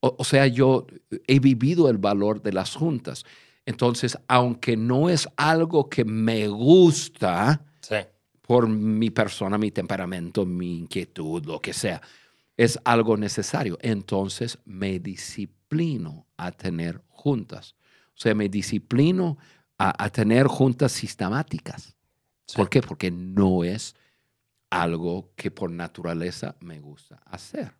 o, 0.00 0.24
sea, 0.24 0.46
yo 0.46 0.86
he 1.26 1.38
vivido 1.38 1.88
el 1.88 1.98
valor 1.98 2.42
de 2.42 2.52
las 2.52 2.74
juntas. 2.74 3.24
Entonces, 3.64 4.18
aunque 4.28 4.76
no 4.76 5.08
es 5.08 5.28
algo 5.36 5.88
que 5.88 6.04
me 6.04 6.46
gusta 6.48 7.62
por 8.42 8.68
mi 8.68 9.10
persona, 9.10 9.58
mi 9.58 9.72
temperamento, 9.72 10.44
mi 10.46 10.78
inquietud, 10.78 11.44
lo 11.46 11.60
que 11.60 11.72
sea, 11.72 12.00
es 12.56 12.78
algo 12.84 13.16
necesario. 13.16 13.78
Entonces, 13.80 14.58
me 14.64 15.00
disciplino 15.00 16.25
a 16.36 16.52
tener 16.52 17.02
juntas. 17.08 17.74
O 18.08 18.18
sea, 18.18 18.34
me 18.34 18.48
disciplino 18.48 19.38
a, 19.78 20.08
tener 20.10 20.46
juntas 20.46 20.92
sistemáticas. 20.92 21.96
¿Por 22.54 22.70
qué? 22.70 22.80
Porque 22.80 23.10
no 23.10 23.62
es 23.62 23.94
algo 24.70 25.32
que 25.36 25.50
por 25.50 25.70
naturaleza 25.70 26.56
me 26.60 26.80
gusta 26.80 27.20
hacer. 27.26 27.74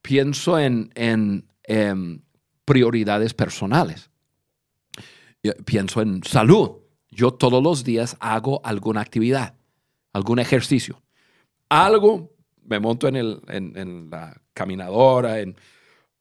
Pienso 0.00 0.58
en, 0.58 0.90
en 0.94 2.24
prioridades 2.64 3.34
personales 3.34 4.10
pienso 5.64 6.00
en 6.00 6.22
salud. 6.24 6.70
Yo 7.10 7.32
todos 7.32 7.62
los 7.62 7.84
días 7.84 8.16
hago 8.20 8.60
alguna 8.64 9.00
actividad, 9.00 9.54
algún 10.12 10.38
ejercicio. 10.38 11.02
Algo, 11.68 12.32
me 12.64 12.80
monto 12.80 13.08
en, 13.08 13.16
el, 13.16 13.40
en, 13.48 14.08
la 14.10 14.40
caminadora, 14.52 15.40
en 15.40 15.56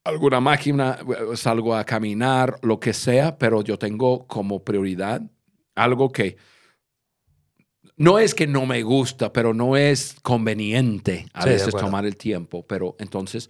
alguna 0.08 0.39
máquina, 0.39 1.00
salgo 1.36 1.76
a 1.76 1.84
caminar, 1.84 2.60
lo 2.62 2.80
que 2.80 2.93
sea, 2.93 3.38
pero 3.38 3.62
yo 3.62 3.78
tengo 3.78 4.26
como 4.28 4.63
prioridad 4.63 5.22
algo 5.76 6.12
que 6.12 6.38
no 7.98 8.20
es 8.20 8.36
que 8.36 8.48
no 8.48 8.65
me 8.65 8.84
gusta, 8.84 9.34
pero 9.34 9.54
no 9.54 9.76
es 9.76 10.15
conveniente 10.22 11.26
a 11.34 11.46
veces 11.46 11.76
tomar 11.76 12.06
el 12.06 12.15
tiempo, 12.15 12.65
pero 12.65 12.96
entonces 13.00 13.50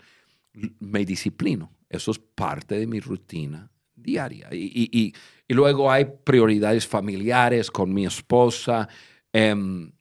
me 0.80 1.06
disciplino. 1.06 1.72
Eso 1.90 2.12
es 2.12 2.20
parte 2.20 2.80
de 2.80 2.88
mi 2.88 3.00
rutina 3.00 3.70
diaria. 3.96 4.48
Y, 4.52 5.14
luego 5.50 5.92
hay 5.92 6.06
prioridades 6.24 6.88
familiares 6.88 7.72
con 7.72 7.94
mi 7.94 8.06
esposa. 8.06 8.88
Em, 9.34 9.92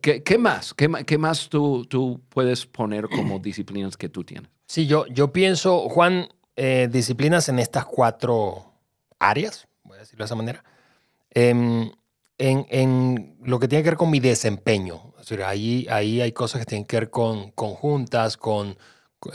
¿qué, 0.00 0.38
más? 0.38 0.74
¿Qué, 0.74 1.18
más 1.18 1.48
tú, 1.48 1.84
tú, 1.86 2.22
puedes 2.28 2.66
poner 2.66 3.08
como 3.08 3.38
disciplinas 3.38 3.96
que 3.96 4.08
tú 4.08 4.24
tienes? 4.24 4.50
Sí, 4.70 4.86
yo, 4.86 5.04
yo 5.08 5.32
pienso, 5.32 5.88
Juan, 5.88 6.28
eh, 6.54 6.88
disciplinas 6.88 7.48
en 7.48 7.58
estas 7.58 7.86
cuatro 7.86 8.72
áreas, 9.18 9.66
voy 9.82 9.96
a 9.96 10.00
decirlo 10.02 10.22
de 10.22 10.26
esa 10.26 10.36
manera. 10.36 10.62
Em, 11.30 11.90
en, 12.38 12.66
en, 12.70 13.36
lo 13.42 13.58
que 13.58 13.66
tiene 13.66 13.82
que 13.82 13.90
ver 13.90 13.96
con 13.96 14.10
mi 14.10 14.20
desempeño. 14.20 15.12
ahí, 15.44 15.88
ahí 15.90 16.20
hay 16.20 16.30
cosas 16.30 16.60
que 16.60 16.66
tienen 16.66 16.84
que 16.84 16.98
ver 16.98 17.10
con 17.10 17.50
juntas, 17.50 18.36
con 18.36 18.76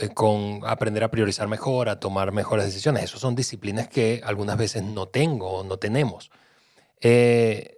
eh, 0.00 0.08
con 0.08 0.62
aprender 0.64 1.04
a 1.04 1.10
priorizar 1.10 1.46
mejor, 1.48 1.88
a 1.88 2.00
tomar 2.00 2.32
mejores 2.32 2.64
decisiones. 2.66 3.04
Esas 3.04 3.20
son 3.20 3.36
disciplinas 3.36 3.88
que 3.88 4.20
algunas 4.24 4.56
veces 4.56 4.82
no 4.82 5.06
tengo 5.06 5.50
o 5.50 5.64
no 5.64 5.76
tenemos. 5.78 6.30
Eh, 7.00 7.75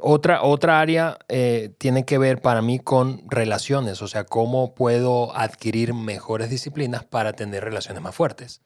otra, 0.00 0.42
otra 0.42 0.80
área 0.80 1.18
eh, 1.28 1.72
tiene 1.78 2.04
que 2.04 2.18
ver 2.18 2.40
para 2.40 2.62
mí 2.62 2.78
con 2.78 3.22
relaciones, 3.28 4.02
o 4.02 4.08
sea, 4.08 4.24
cómo 4.24 4.74
puedo 4.74 5.36
adquirir 5.36 5.94
mejores 5.94 6.50
disciplinas 6.50 7.04
para 7.04 7.32
tener 7.32 7.64
relaciones 7.64 8.02
más 8.02 8.14
fuertes. 8.14 8.62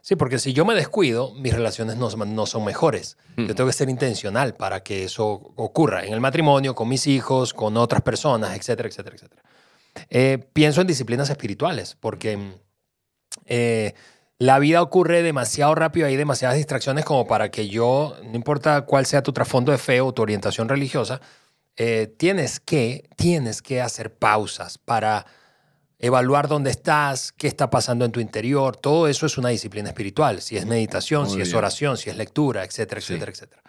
Sí, 0.00 0.16
porque 0.16 0.38
si 0.38 0.52
yo 0.52 0.64
me 0.64 0.74
descuido, 0.74 1.34
mis 1.34 1.52
relaciones 1.52 1.96
no, 1.96 2.08
no 2.08 2.46
son 2.46 2.64
mejores. 2.64 3.18
Yo 3.36 3.44
mm. 3.44 3.54
tengo 3.54 3.66
que 3.66 3.74
ser 3.74 3.90
intencional 3.90 4.54
para 4.54 4.82
que 4.82 5.04
eso 5.04 5.52
ocurra 5.56 6.04
en 6.04 6.14
el 6.14 6.20
matrimonio, 6.20 6.74
con 6.74 6.88
mis 6.88 7.06
hijos, 7.06 7.52
con 7.52 7.76
otras 7.76 8.02
personas, 8.02 8.56
etcétera, 8.56 8.88
etcétera, 8.88 9.16
etcétera. 9.16 9.42
Eh, 10.08 10.38
pienso 10.52 10.80
en 10.80 10.86
disciplinas 10.86 11.28
espirituales, 11.28 11.96
porque 12.00 12.56
eh, 13.46 13.94
la 14.42 14.58
vida 14.58 14.82
ocurre 14.82 15.22
demasiado 15.22 15.72
rápido, 15.76 16.08
hay 16.08 16.16
demasiadas 16.16 16.56
distracciones 16.56 17.04
como 17.04 17.28
para 17.28 17.52
que 17.52 17.68
yo, 17.68 18.16
no 18.24 18.34
importa 18.34 18.80
cuál 18.80 19.06
sea 19.06 19.22
tu 19.22 19.32
trasfondo 19.32 19.70
de 19.70 19.78
fe 19.78 20.00
o 20.00 20.12
tu 20.12 20.20
orientación 20.20 20.68
religiosa, 20.68 21.20
eh, 21.76 22.12
tienes, 22.18 22.58
que, 22.58 23.08
tienes 23.16 23.62
que 23.62 23.80
hacer 23.80 24.12
pausas 24.12 24.78
para 24.78 25.26
evaluar 26.00 26.48
dónde 26.48 26.70
estás, 26.70 27.30
qué 27.30 27.46
está 27.46 27.70
pasando 27.70 28.04
en 28.04 28.10
tu 28.10 28.18
interior. 28.18 28.76
Todo 28.76 29.06
eso 29.06 29.26
es 29.26 29.38
una 29.38 29.50
disciplina 29.50 29.90
espiritual, 29.90 30.42
si 30.42 30.56
es 30.56 30.66
meditación, 30.66 31.30
si 31.30 31.40
es 31.40 31.54
oración, 31.54 31.96
si 31.96 32.10
es 32.10 32.16
lectura, 32.16 32.64
etcétera, 32.64 33.00
etcétera, 33.00 33.30
etcétera. 33.30 33.62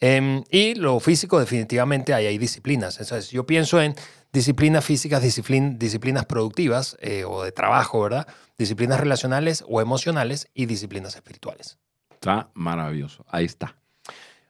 Em, 0.00 0.42
y 0.50 0.76
lo 0.76 0.98
físico, 0.98 1.38
definitivamente, 1.38 2.14
ahí 2.14 2.24
hay 2.24 2.38
disciplinas. 2.38 2.98
Entonces, 3.00 3.30
yo 3.30 3.44
pienso 3.44 3.82
en 3.82 3.94
disciplinas 4.32 4.84
físicas, 4.84 5.22
disciplin- 5.22 5.78
disciplinas 5.78 6.26
productivas 6.26 6.96
eh, 7.00 7.24
o 7.24 7.42
de 7.42 7.52
trabajo, 7.52 8.00
¿verdad? 8.02 8.26
Disciplinas 8.58 9.00
relacionales 9.00 9.64
o 9.68 9.80
emocionales 9.80 10.48
y 10.54 10.66
disciplinas 10.66 11.14
espirituales. 11.16 11.78
Está 12.12 12.48
maravilloso. 12.54 13.24
Ahí 13.28 13.44
está. 13.44 13.76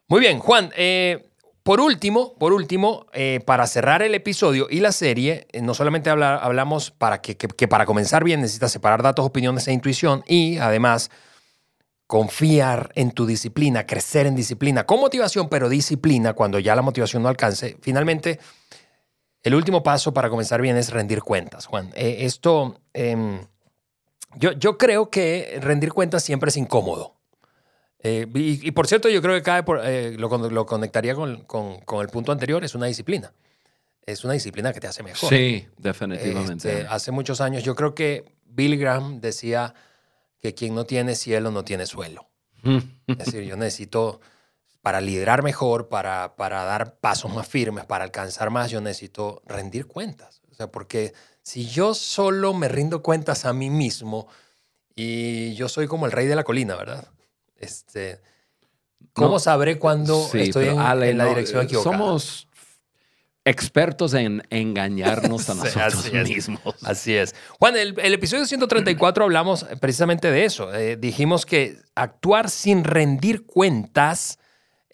Muy 0.08 0.20
bien, 0.20 0.38
Juan. 0.38 0.70
eh, 0.76 1.28
por 1.62 1.80
último, 1.80 2.34
por 2.38 2.52
último, 2.52 3.06
eh, 3.12 3.40
para 3.44 3.66
cerrar 3.66 4.00
el 4.02 4.14
episodio 4.14 4.68
y 4.70 4.78
la 4.78 4.92
serie, 4.92 5.48
no 5.60 5.74
solamente 5.74 6.10
habla- 6.10 6.36
hablamos 6.36 6.92
para 6.92 7.20
que, 7.20 7.36
que- 7.36 7.48
que 7.48 7.66
para 7.66 7.86
comenzar 7.86 8.22
bien 8.22 8.40
necesitas 8.40 8.70
separar 8.70 9.02
datos, 9.02 9.26
opiniones 9.26 9.66
e 9.66 9.72
intuición 9.72 10.22
y 10.28 10.58
además 10.58 11.10
confiar 12.06 12.92
en 12.94 13.10
tu 13.10 13.26
disciplina, 13.26 13.84
crecer 13.84 14.26
en 14.28 14.36
disciplina, 14.36 14.84
con 14.84 15.00
motivación, 15.00 15.48
pero 15.48 15.68
disciplina 15.68 16.34
cuando 16.34 16.60
ya 16.60 16.76
la 16.76 16.82
motivación 16.82 17.22
no 17.24 17.28
alcance. 17.28 17.76
Finalmente, 17.82 18.38
el 19.46 19.54
último 19.54 19.82
paso 19.82 20.12
para 20.12 20.28
comenzar 20.28 20.60
bien 20.60 20.76
es 20.76 20.90
rendir 20.90 21.22
cuentas, 21.22 21.66
Juan. 21.66 21.92
Eh, 21.94 22.18
esto, 22.20 22.80
em, 22.92 23.40
yo, 24.36 24.52
yo 24.52 24.76
creo 24.76 25.08
que 25.08 25.58
rendir 25.60 25.92
cuentas 25.92 26.22
siempre 26.24 26.48
es 26.50 26.56
incómodo. 26.56 27.14
Eh, 28.02 28.26
y, 28.34 28.66
y 28.68 28.70
por 28.72 28.86
cierto, 28.86 29.08
yo 29.08 29.22
creo 29.22 29.34
que 29.34 29.42
cae 29.42 29.62
por, 29.62 29.80
eh, 29.84 30.16
lo, 30.18 30.28
lo 30.50 30.66
conectaría 30.66 31.14
con, 31.14 31.44
con- 31.44 31.80
con 31.80 32.02
el 32.02 32.08
punto 32.08 32.32
anterior, 32.32 32.64
es 32.64 32.74
una 32.74 32.86
disciplina. 32.86 33.32
Es 34.04 34.22
una 34.24 34.34
disciplina 34.34 34.72
que 34.72 34.80
te 34.80 34.86
hace 34.86 35.02
mejor. 35.02 35.28
Sí, 35.30 35.66
definitivamente. 35.78 36.80
Este, 36.80 36.86
hace 36.88 37.10
muchos 37.10 37.40
años, 37.40 37.64
yo 37.64 37.74
creo 37.74 37.94
que 37.94 38.24
Bill 38.44 38.76
Graham 38.78 39.20
decía 39.20 39.74
que 40.40 40.54
quien 40.54 40.74
no 40.74 40.84
tiene 40.84 41.14
cielo 41.16 41.50
no 41.50 41.64
tiene 41.64 41.86
suelo. 41.86 42.28
Es 43.06 43.18
decir, 43.18 43.42
yo 43.44 43.56
necesito, 43.56 44.20
para 44.86 45.00
liderar 45.00 45.42
mejor, 45.42 45.88
para, 45.88 46.36
para 46.36 46.62
dar 46.62 46.94
pasos 47.00 47.34
más 47.34 47.48
firmes, 47.48 47.84
para 47.86 48.04
alcanzar 48.04 48.50
más, 48.50 48.70
yo 48.70 48.80
necesito 48.80 49.42
rendir 49.44 49.88
cuentas. 49.88 50.42
O 50.48 50.54
sea, 50.54 50.70
porque 50.70 51.12
si 51.42 51.66
yo 51.66 51.92
solo 51.92 52.54
me 52.54 52.68
rindo 52.68 53.02
cuentas 53.02 53.46
a 53.46 53.52
mí 53.52 53.68
mismo 53.68 54.28
y 54.94 55.54
yo 55.54 55.68
soy 55.68 55.88
como 55.88 56.06
el 56.06 56.12
rey 56.12 56.28
de 56.28 56.36
la 56.36 56.44
colina, 56.44 56.76
¿verdad? 56.76 57.08
Este, 57.56 58.20
¿Cómo 59.12 59.30
No, 59.30 59.38
sabré 59.40 59.80
cuándo 59.80 60.24
Sí, 60.30 60.42
estoy 60.42 60.68
en, 60.68 60.78
Ale, 60.78 61.10
en 61.10 61.18
la 61.18 61.24
no, 61.24 61.30
dirección 61.30 61.62
eh, 61.62 61.64
equivocada? 61.64 61.96
Somos 61.98 62.46
expertos 63.44 64.14
en 64.14 64.46
engañarnos 64.50 65.50
a 65.50 65.54
Sí, 65.54 65.58
nosotros 65.64 65.94
así 66.06 66.16
es. 66.16 66.28
mismos. 66.28 66.76
Así 66.84 67.16
es. 67.16 67.34
Juan, 67.58 67.76
el, 67.76 67.98
el 67.98 68.14
episodio 68.14 68.46
134 68.46 69.24
hablamos 69.24 69.66
precisamente 69.80 70.30
de 70.30 70.44
eso. 70.44 70.72
Eh, 70.72 70.94
dijimos 70.94 71.44
que 71.44 71.76
actuar 71.96 72.50
sin 72.50 72.84
rendir 72.84 73.46
cuentas 73.46 74.38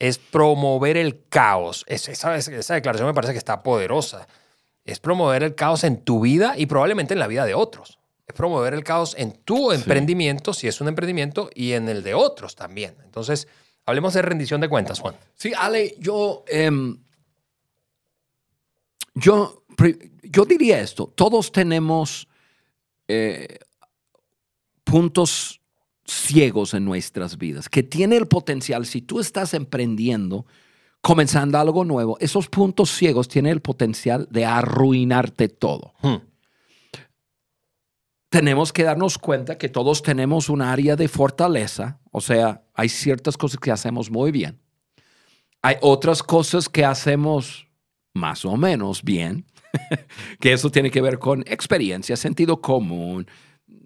es 0.03 0.19
promover 0.19 0.97
el 0.97 1.23
caos. 1.29 1.85
Es- 1.87 2.09
esa, 2.09 2.35
esa 2.37 2.75
declaración 2.75 3.07
me 3.07 3.15
parece 3.15 3.33
que 3.35 3.39
está 3.39 3.63
poderosa. 3.63 4.27
Es 4.85 4.99
promover 4.99 5.45
el 5.45 5.55
caos 5.55 5.85
en 5.85 6.03
tu 6.03 6.21
vida 6.21 6.55
y 6.59 6.67
probablemente 6.67 7.15
en 7.15 7.21
la 7.21 7.29
vida 7.29 7.45
de 7.47 7.55
otros. 7.55 8.01
Es 8.27 8.35
promover 8.35 8.75
el 8.75 8.83
caos 8.83 9.15
en 9.17 9.31
tu 9.31 9.71
emprendimiento, 9.71 10.55
si 10.55 10.67
es 10.67 10.81
un 10.81 10.89
emprendimiento, 10.89 11.51
y 11.55 11.75
en 11.75 11.89
el 11.89 12.03
de 12.03 12.15
otros 12.15 12.57
también. 12.57 12.97
Entonces, 13.05 13.47
hablemos 13.87 14.13
de 14.15 14.23
rendición 14.23 14.61
de 14.61 14.69
cuentas, 14.69 14.99
Juan. 14.99 15.15
Sí, 15.35 15.53
Ale, 15.57 15.95
yo, 16.01 16.43
em, 16.49 16.99
yo, 19.15 19.63
yo 20.25 20.45
diría 20.45 20.81
esto. 20.81 21.13
Todos 21.15 21.53
tenemos 21.53 22.27
eh, 23.07 23.59
puntos 24.83 25.61
ciegos 26.05 26.75
en 26.75 26.85
nuestras 26.85 27.39
vidas 27.39 27.69
que 27.69 27.83
tiene 27.83 28.17
el 28.17 28.27
potencial, 28.27 28.87
si 28.87 29.03
tú 29.03 29.21
estás 29.21 29.55
emprendiendo, 29.55 30.47
comenzando 31.01 31.59
algo 31.59 31.85
nuevo, 31.85 32.17
esos 32.21 32.49
puntos 32.49 32.91
ciegos 32.91 33.29
tienen 33.29 33.53
el 33.53 33.61
potencial 33.61 34.29
de 34.31 34.45
arruinarte 34.45 35.49
todo. 35.49 35.95
Hmm. 36.03 36.17
tenemos 38.29 38.73
que 38.73 38.83
darnos 38.83 39.19
cuenta 39.19 39.59
que 39.59 39.69
todos 39.69 40.03
tenemos 40.03 40.49
un 40.49 40.63
área 40.63 40.97
de 40.97 41.07
fortaleza, 41.07 42.01
o 42.11 42.21
sea, 42.21 42.63
hay 42.75 42.89
ciertas 42.89 43.37
cosas 43.37 43.59
que 43.59 43.71
hacemos 43.71 44.11
muy 44.11 44.33
bien. 44.33 44.59
Hay 45.61 45.77
otras 45.81 46.23
cosas 46.23 46.69
que 46.69 46.85
hacemos 46.85 47.69
más 48.15 48.45
o 48.45 48.57
menos 48.57 49.03
bien, 49.03 49.45
que 50.41 50.53
eso 50.53 50.71
tiene 50.71 50.91
que 50.91 51.01
ver 51.01 51.19
con 51.19 51.43
experiencia, 51.47 52.17
sentido 52.17 52.61
común, 52.61 53.27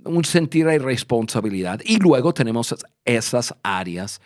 un 0.07 0.25
sentir 0.25 0.66
de 0.66 0.79
responsabilidad. 0.79 1.81
Y 1.85 1.99
luego 1.99 2.33
tenemos 2.35 2.75
esas 3.05 3.55
áreas 3.62 4.21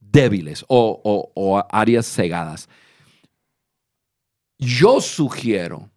débiles 0.00 0.64
o, 0.68 1.00
o- 1.04 1.32
o 1.34 1.64
áreas 1.70 2.06
cegadas. 2.06 2.68
Yo 4.58 5.00
sugiero 5.00 5.90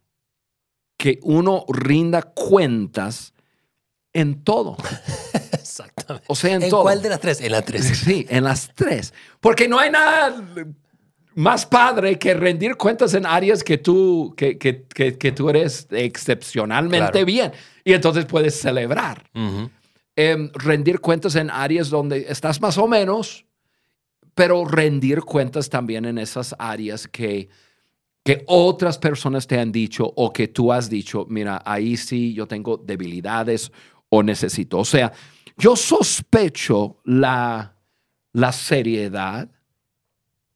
que 0.98 1.20
uno 1.24 1.66
rinda 1.68 2.22
cuentas 2.22 3.34
en 4.14 4.44
todo. 4.44 4.78
Exactamente. 5.54 6.26
O 6.30 6.36
sea, 6.36 6.54
en, 6.56 6.64
¿En 6.64 6.70
todo. 6.70 6.84
cuál 6.84 7.02
de 7.02 7.10
las 7.10 7.20
tres? 7.20 7.42
En 7.42 7.52
la 7.54 7.62
tres. 7.64 7.86
Sí, 7.98 8.26
en 8.30 8.44
las 8.44 8.72
tres. 8.76 9.14
Porque 9.40 9.68
no 9.68 9.80
hay 9.80 9.90
nada 9.90 10.44
más 11.36 11.66
padre 11.66 12.20
que 12.20 12.34
rendir 12.34 12.76
cuentas 12.76 13.14
en 13.14 13.26
áreas 13.26 13.64
que 13.64 13.78
tú, 13.78 14.34
que, 14.36 14.58
que- 14.58 14.84
que- 14.94 15.18
que 15.18 15.32
tú 15.32 15.50
eres 15.50 15.88
excepcionalmente 15.92 17.12
Claro. 17.12 17.26
bien. 17.26 17.52
Y 17.86 17.94
entonces 17.94 18.26
puedes 18.26 18.60
celebrar. 18.60 19.30
Em, 20.16 20.52
rendir 20.54 21.00
cuentas 21.00 21.36
en 21.36 21.50
áreas 21.50 21.90
donde 21.90 22.26
estás 22.30 22.60
más 22.60 22.78
o 22.78 22.88
menos, 22.88 23.46
pero 24.36 24.66
rendir 24.66 25.22
cuentas 25.22 25.70
también 25.70 26.06
en 26.06 26.18
esas 26.18 26.54
áreas 26.60 27.08
que, 27.08 27.48
que 28.24 28.44
otras 28.48 28.98
personas 28.98 29.48
te 29.48 29.58
han 29.58 29.72
dicho 29.72 30.12
o 30.16 30.32
que 30.34 30.48
tú 30.50 30.72
has 30.74 30.90
dicho, 30.90 31.26
mira, 31.30 31.62
ahí 31.66 31.96
sí 31.98 32.34
yo 32.34 32.46
tengo 32.48 32.78
debilidades 32.78 33.72
o 34.10 34.22
necesito. 34.22 34.80
O 34.80 34.86
sea, 34.86 35.12
yo 35.58 35.76
sospecho 35.78 36.98
la, 37.06 37.76
la 38.34 38.52
seriedad 38.52 39.50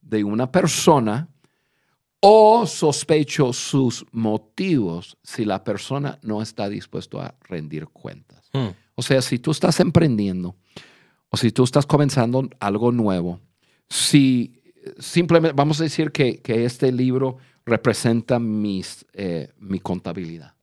de 0.06 0.24
una 0.24 0.50
persona 0.50 1.28
o 2.20 2.66
sospecho 2.66 3.52
sus 3.52 4.06
motivos 4.12 5.16
si 5.22 5.44
la 5.44 5.62
persona 5.62 6.18
no 6.22 6.42
está 6.42 6.68
dispuesto 6.68 7.20
a 7.20 7.34
rendir 7.42 7.88
cuentas. 7.88 8.48
Hmm. 8.52 8.68
O 8.94 9.02
sea, 9.02 9.20
si 9.20 9.38
tú 9.38 9.50
estás 9.50 9.80
emprendiendo 9.80 10.56
o 11.28 11.36
si 11.36 11.50
tú 11.50 11.64
estás 11.64 11.86
comenzando 11.86 12.48
algo 12.60 12.92
nuevo, 12.92 13.40
si 13.88 14.62
simplemente 14.98 15.54
vamos 15.54 15.80
a 15.80 15.84
decir 15.84 16.10
que, 16.12 16.40
que 16.40 16.64
este 16.64 16.90
libro 16.92 17.36
representa 17.64 18.38
mis, 18.38 19.04
eh, 19.12 19.52
mi 19.58 19.80
contabilidad. 19.80 20.54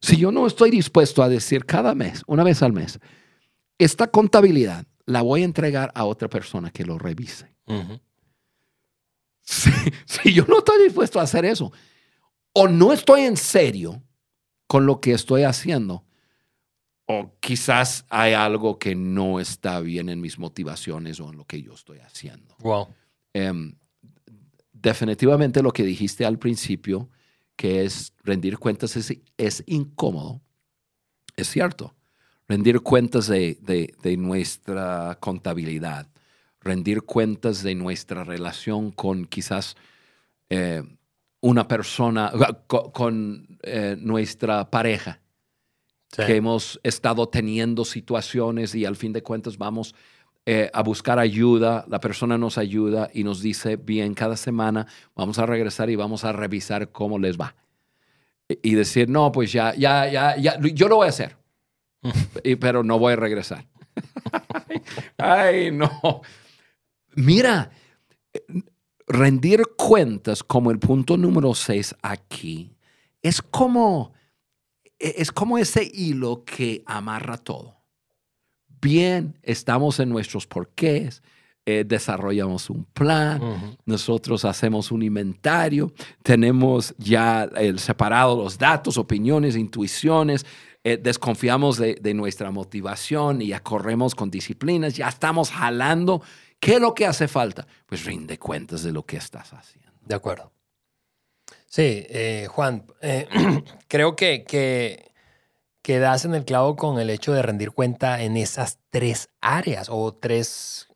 Si 0.00 0.16
yo 0.16 0.32
no 0.32 0.48
estoy 0.48 0.70
dispuesto 0.70 1.22
a 1.22 1.28
decir 1.28 1.64
cada 1.64 1.94
mes, 1.94 2.24
una 2.26 2.42
vez 2.42 2.60
al 2.62 2.72
mes, 2.72 2.98
esta 3.78 4.08
contabilidad 4.08 4.84
la 5.06 5.22
voy 5.22 5.42
a 5.42 5.44
entregar 5.44 5.92
a 5.94 6.04
otra 6.04 6.28
persona 6.28 6.70
que 6.70 6.84
lo 6.84 6.98
revise. 6.98 7.54
Si, 9.40 9.70
si 10.04 10.32
yo 10.32 10.44
no 10.46 10.58
estoy 10.58 10.84
dispuesto 10.84 11.20
a 11.20 11.24
hacer 11.24 11.44
eso, 11.44 11.72
o 12.52 12.68
no 12.68 12.92
estoy 12.92 13.22
en 13.22 13.36
serio 13.36 14.02
con 14.66 14.86
lo 14.86 15.00
que 15.00 15.12
estoy 15.12 15.42
haciendo, 15.42 16.04
o 17.06 17.36
quizás 17.40 18.04
hay 18.08 18.32
algo 18.32 18.78
que 18.78 18.94
no 18.94 19.40
está 19.40 19.80
bien 19.80 20.08
en 20.08 20.20
mis 20.20 20.38
motivaciones 20.38 21.20
o 21.20 21.30
en 21.30 21.36
lo 21.36 21.44
que 21.44 21.62
yo 21.62 21.74
estoy 21.74 21.98
haciendo. 21.98 22.56
Wow. 22.60 22.88
Em, 23.32 23.74
definitivamente 24.72 25.62
lo 25.62 25.72
que 25.72 25.84
dijiste 25.84 26.24
al 26.24 26.38
principio, 26.38 27.08
que 27.56 27.84
es 27.84 28.14
rendir 28.22 28.58
cuentas 28.58 28.96
es, 28.96 29.16
es 29.36 29.62
incómodo, 29.66 30.40
es 31.36 31.48
cierto. 31.48 31.94
Rendir 32.52 32.82
cuentas 32.82 33.28
de, 33.28 33.56
de- 33.62 33.94
de 34.02 34.16
nuestra 34.18 35.16
contabilidad, 35.20 36.06
rendir 36.60 37.00
cuentas 37.00 37.62
de 37.62 37.74
nuestra 37.74 38.24
relación 38.24 38.90
con 38.90 39.24
quizás 39.24 39.74
eh, 40.50 40.82
una 41.40 41.66
persona, 41.66 42.30
con, 42.66 42.90
con, 42.90 43.58
eh, 43.62 43.96
nuestra 43.98 44.68
pareja 44.70 45.18
Sí. 46.14 46.24
que 46.26 46.36
hemos 46.36 46.78
estado 46.82 47.26
teniendo 47.26 47.86
situaciones 47.86 48.74
y 48.74 48.84
al 48.84 48.96
fin 48.96 49.14
de 49.14 49.22
cuentas 49.22 49.56
vamos 49.56 49.94
eh, 50.44 50.68
a 50.74 50.82
buscar 50.82 51.18
ayuda, 51.18 51.86
la 51.88 52.00
persona 52.00 52.36
nos 52.36 52.58
ayuda 52.58 53.08
y 53.14 53.24
nos 53.24 53.40
dice, 53.40 53.76
bien, 53.76 54.12
cada 54.12 54.36
semana 54.36 54.86
vamos 55.16 55.38
a 55.38 55.46
regresar 55.46 55.88
y 55.88 55.96
vamos 55.96 56.24
a 56.24 56.32
revisar 56.32 56.90
cómo 56.90 57.18
les 57.18 57.40
va. 57.40 57.54
Y 58.46 58.72
y 58.72 58.74
decir, 58.74 59.08
no, 59.08 59.32
pues 59.32 59.52
ya, 59.52 59.74
ya, 59.74 60.06
ya, 60.06 60.36
ya, 60.36 60.60
yo 60.60 60.86
lo 60.88 60.96
voy 60.96 61.06
a 61.06 61.08
hacer, 61.08 61.34
Y- 62.44 62.56
pero 62.56 62.82
no 62.82 62.98
voy 62.98 63.12
a 63.14 63.16
regresar. 63.16 63.66
Ay, 65.18 65.70
no. 65.70 66.22
Mira, 67.14 67.70
rendir 69.06 69.62
cuentas 69.76 70.42
como 70.42 70.70
el 70.70 70.78
punto 70.78 71.16
número 71.16 71.54
seis 71.54 71.94
aquí 72.02 72.74
es 73.20 73.40
como, 73.42 74.12
e- 74.98 75.14
es 75.18 75.30
como 75.30 75.58
ese 75.58 75.88
hilo 75.92 76.44
que 76.44 76.82
amarra 76.86 77.36
todo. 77.36 77.76
Bien, 78.80 79.38
estamos 79.42 80.00
en 80.00 80.08
nuestros 80.08 80.46
porqués, 80.46 81.22
eh, 81.64 81.84
desarrollamos 81.86 82.68
un 82.68 82.84
plan, 82.84 83.76
nosotros 83.84 84.44
hacemos 84.44 84.90
un 84.90 85.04
inventario, 85.04 85.92
tenemos 86.24 86.92
ya 86.98 87.44
el 87.44 87.78
separado 87.78 88.36
los 88.42 88.58
datos, 88.58 88.98
opiniones, 88.98 89.54
intuiciones, 89.54 90.44
eh, 90.84 90.96
desconfiamos 90.96 91.78
de, 91.78 91.94
de, 91.94 92.14
nuestra 92.14 92.50
motivación 92.50 93.42
y 93.42 93.48
ya 93.48 93.60
corremos 93.60 94.14
con 94.14 94.30
disciplinas, 94.30 94.94
ya 94.94 95.08
estamos 95.08 95.50
jalando. 95.50 96.22
¿Qué 96.58 96.74
es 96.74 96.80
lo 96.80 96.94
que 96.94 97.06
hace 97.06 97.28
falta? 97.28 97.66
Pues 97.86 98.04
rinde 98.04 98.38
cuentas 98.38 98.82
de 98.82 98.92
lo 98.92 99.04
que 99.04 99.16
estás 99.16 99.52
haciendo. 99.52 99.92
De 100.04 100.14
acuerdo. 100.14 100.52
Sí, 101.66 102.06
eh, 102.08 102.46
Juan, 102.50 102.84
eh, 103.00 103.26
creo 103.88 104.16
que, 104.16 104.44
que, 104.44 105.12
que 105.82 105.98
das 105.98 106.24
en 106.24 106.34
el 106.34 106.44
clavo 106.44 106.76
con 106.76 106.98
el 106.98 107.10
hecho 107.10 107.32
de 107.32 107.42
rendir 107.42 107.70
cuenta 107.72 108.22
en 108.22 108.36
esas 108.36 108.78
tres 108.90 109.28
áreas 109.40 109.88
o 109.90 110.12
tres 110.12 110.88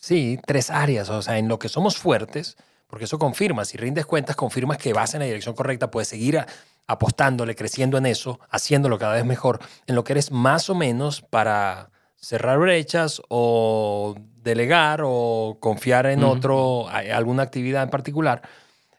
Sí, 0.00 0.38
tres 0.46 0.70
áreas, 0.70 1.10
o 1.10 1.20
sea, 1.22 1.38
en 1.38 1.48
lo 1.48 1.58
que 1.58 1.68
somos 1.68 1.96
fuertes, 1.96 2.56
porque 2.86 3.04
eso 3.04 3.18
confirma, 3.18 3.64
si 3.64 3.76
rindes 3.76 4.06
cuentas, 4.06 4.36
confirmas 4.36 4.78
que 4.78 4.92
vas 4.92 5.14
en 5.14 5.20
la 5.20 5.26
dirección 5.26 5.54
correcta, 5.54 5.90
puedes 5.90 6.08
seguir 6.08 6.44
apostándole, 6.88 7.54
creciendo 7.54 7.98
en 7.98 8.06
eso, 8.06 8.40
haciéndolo 8.50 8.98
cada 8.98 9.14
vez 9.14 9.24
mejor, 9.24 9.60
en 9.86 9.94
lo 9.94 10.02
que 10.02 10.14
eres 10.14 10.32
más 10.32 10.68
o 10.68 10.74
menos 10.74 11.22
para 11.22 11.90
cerrar 12.16 12.58
brechas 12.58 13.22
o 13.28 14.16
delegar 14.42 15.02
o 15.04 15.58
confiar 15.60 16.06
en 16.06 16.24
otro, 16.24 16.88
alguna 16.88 17.44
actividad 17.44 17.84
en 17.84 17.90
particular, 17.90 18.42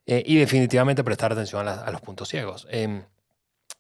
eh, 0.06 0.24
y 0.26 0.38
definitivamente 0.38 1.04
prestar 1.04 1.34
atención 1.34 1.68
a, 1.68 1.92
los 1.92 2.02
puntos 2.02 2.30
ciegos. 2.30 2.68
Em, 2.72 3.04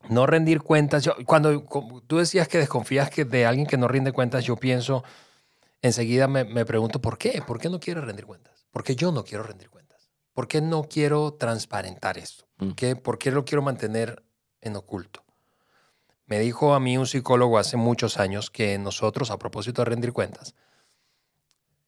no 0.09 0.25
rendir 0.25 0.61
cuentas, 0.61 1.03
yo, 1.03 1.15
cuando 1.25 1.63
tú 2.05 2.17
decías 2.17 2.47
que 2.47 2.57
desconfías 2.57 3.09
que 3.09 3.25
de 3.25 3.45
alguien 3.45 3.65
que 3.65 3.77
no 3.77 3.87
rinde 3.87 4.11
cuentas, 4.11 4.43
yo 4.43 4.55
pienso 4.55 5.03
enseguida 5.81 6.27
me, 6.27 6.65
pregunto 6.65 6.99
por 6.99 7.17
qué, 7.17 7.41
por 7.45 7.59
qué 7.59 7.69
no 7.69 7.79
quiero 7.79 8.01
rendir 8.01 8.25
cuentas, 8.25 8.65
por 8.71 8.83
qué 8.83 8.95
yo 8.95 9.11
no 9.11 9.23
quiero 9.23 9.43
rendir 9.43 9.69
cuentas, 9.69 10.09
por 10.33 10.47
qué 10.47 10.61
no 10.61 10.83
quiero 10.83 11.33
transparentar 11.33 12.17
esto, 12.17 12.45
mm. 12.59 13.01
¿Por, 13.01 13.17
qué, 13.17 13.31
lo 13.31 13.45
quiero 13.45 13.61
mantener 13.61 14.23
en 14.61 14.75
oculto. 14.75 15.23
Me 16.25 16.39
dijo 16.39 16.73
a 16.73 16.79
mí 16.79 16.97
un 16.97 17.07
psicólogo 17.07 17.57
hace 17.57 17.75
muchos 17.77 18.19
años 18.19 18.49
que 18.49 18.77
nosotros, 18.77 19.31
a 19.31 19.39
propósito 19.39 19.81
de 19.81 19.85
rendir 19.89 20.13
cuentas, 20.13 20.53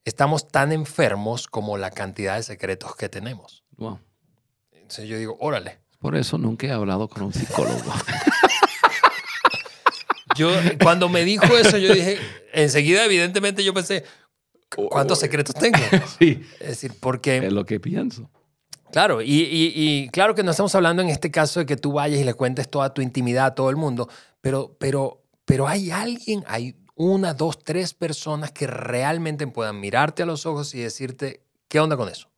estamos 0.04 0.48
tan 0.48 0.72
enfermos 0.72 1.48
como 1.48 1.78
la 1.78 1.92
cantidad 1.92 2.38
de 2.38 2.44
secretos 2.44 2.96
que 2.96 3.08
tenemos. 3.08 3.64
Entonces 4.72 5.08
yo 5.08 5.18
digo, 5.18 5.38
órale. 5.40 5.80
Por 6.00 6.16
eso 6.16 6.38
nunca 6.40 6.68
he 6.68 6.72
hablado 6.72 7.08
con 7.08 7.24
un 7.24 7.34
psicólogo. 7.34 7.94
Yo, 10.38 10.50
cuando 10.82 11.10
me 11.10 11.26
dijo 11.26 11.58
eso, 11.58 11.78
yo 11.78 11.94
dije, 11.94 12.18
enseguida, 12.54 13.04
evidentemente, 13.04 13.66
yo 13.66 13.74
pensé, 13.74 14.06
¿cuántos 14.70 15.20
secretos 15.20 15.54
tengo? 15.56 15.78
Sí. 16.20 16.42
Es 16.60 16.68
decir, 16.68 16.94
porque... 17.00 17.38
Es 17.38 17.52
lo 17.52 17.66
que 17.66 17.82
pienso. 17.82 18.30
Claro, 18.92 19.22
y, 19.22 20.10
claro 20.12 20.36
que 20.36 20.44
no 20.44 20.52
estamos 20.52 20.76
hablando 20.76 21.02
en 21.02 21.10
este 21.10 21.32
caso 21.32 21.62
de 21.62 21.66
que 21.66 21.78
tú 21.78 21.94
vayas 21.94 22.20
y 22.20 22.24
le 22.24 22.34
cuentes 22.34 22.70
toda 22.70 22.94
tu 22.94 23.02
intimidad 23.02 23.46
a 23.46 23.56
todo 23.56 23.70
el 23.70 23.76
mundo, 23.78 24.10
pero, 24.42 24.76
pero, 24.80 25.24
pero 25.46 25.68
hay 25.68 25.92
alguien, 25.92 26.44
hay 26.48 26.76
una, 26.96 27.34
dos, 27.34 27.64
tres 27.64 27.94
personas 27.94 28.52
que 28.52 28.68
realmente 28.68 29.48
puedan 29.48 29.80
mirarte 29.80 30.24
a 30.24 30.26
los 30.26 30.46
ojos 30.46 30.76
y 30.76 30.80
decirte, 30.82 31.44
¿qué 31.68 31.80
onda 31.80 31.98
con 31.98 32.10
eso? 32.10 32.30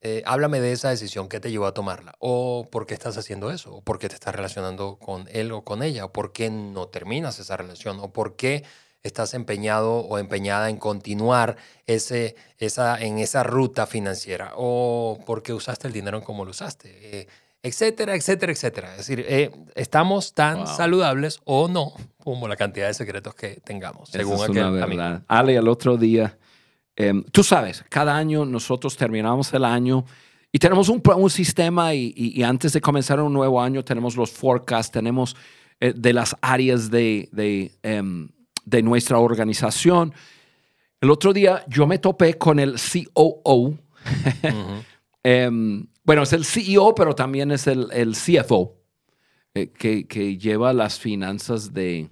Eh, 0.00 0.22
háblame 0.26 0.60
de 0.60 0.70
esa 0.70 0.90
decisión, 0.90 1.28
¿qué 1.28 1.40
te 1.40 1.50
llevó 1.50 1.66
a 1.66 1.74
tomarla? 1.74 2.14
¿O 2.20 2.68
por 2.70 2.86
qué 2.86 2.94
estás 2.94 3.18
haciendo 3.18 3.50
eso? 3.50 3.74
¿O 3.74 3.82
por 3.82 3.98
qué 3.98 4.08
te 4.08 4.14
estás 4.14 4.34
relacionando 4.34 4.96
con 4.96 5.26
él 5.32 5.50
o 5.50 5.64
con 5.64 5.82
ella? 5.82 6.04
¿O 6.04 6.12
por 6.12 6.32
qué 6.32 6.50
no 6.50 6.86
terminas 6.86 7.40
esa 7.40 7.56
relación? 7.56 7.98
¿O 7.98 8.12
por 8.12 8.36
qué 8.36 8.64
estás 9.02 9.34
empeñado 9.34 9.96
o 10.00 10.18
empeñada 10.18 10.70
en 10.70 10.76
continuar 10.76 11.56
ese, 11.86 12.36
esa, 12.58 13.00
en 13.00 13.18
esa 13.18 13.42
ruta 13.42 13.86
financiera? 13.86 14.52
¿O 14.56 15.18
por 15.26 15.42
qué 15.42 15.52
usaste 15.52 15.86
el 15.86 15.92
dinero 15.92 16.22
como 16.22 16.44
lo 16.44 16.50
usaste? 16.50 17.20
Eh, 17.20 17.28
etcétera, 17.62 18.14
etcétera, 18.14 18.52
etcétera. 18.52 18.90
Es 18.92 18.98
decir, 18.98 19.24
eh, 19.28 19.50
estamos 19.74 20.34
tan 20.34 20.66
saludables 20.66 21.40
o 21.44 21.68
no 21.68 21.92
como 22.22 22.48
la 22.48 22.56
cantidad 22.56 22.86
de 22.86 22.94
secretos 22.94 23.34
que 23.34 23.60
tengamos, 23.64 24.10
según 24.10 24.42
es 24.42 24.48
una 24.48 24.70
verdad. 24.70 25.22
Ale, 25.28 25.58
al 25.58 25.68
otro 25.68 25.96
día 25.96 26.38
Em, 27.00 27.22
tú 27.30 27.44
sabes, 27.44 27.84
cada 27.88 28.16
año 28.16 28.44
nosotros 28.44 28.96
terminamos 28.96 29.54
el 29.54 29.64
año 29.64 30.04
y 30.50 30.58
tenemos 30.58 30.88
un, 30.88 31.00
un 31.16 31.30
sistema 31.30 31.94
y, 31.94 32.42
antes 32.42 32.72
de 32.72 32.80
comenzar 32.80 33.20
un 33.20 33.32
nuevo 33.32 33.62
año 33.62 33.84
tenemos 33.84 34.16
los 34.16 34.32
forecasts, 34.32 34.90
tenemos 34.90 35.36
eh, 35.78 35.92
de 35.96 36.12
las 36.12 36.34
áreas 36.40 36.90
de, 36.90 37.28
de, 37.30 37.70
em, 37.84 38.30
de, 38.70 38.82
nuestra 38.82 39.18
organización. 39.18 40.12
El 41.00 41.10
otro 41.10 41.32
día 41.32 41.64
yo 41.68 41.86
me 41.86 41.98
topé 41.98 42.34
con 42.34 42.58
el 42.58 42.76
COO. 43.14 43.78
Em, 45.24 45.86
bueno, 46.04 46.22
es 46.22 46.32
el 46.32 46.44
CEO, 46.44 46.94
pero 46.94 47.14
también 47.14 47.50
es 47.50 47.66
el, 47.66 47.88
el 47.92 48.14
CFO, 48.14 48.76
eh, 49.52 49.72
que, 49.76 50.06
que, 50.06 50.38
lleva 50.38 50.72
las 50.72 50.98
finanzas 50.98 51.74
de, 51.74 52.08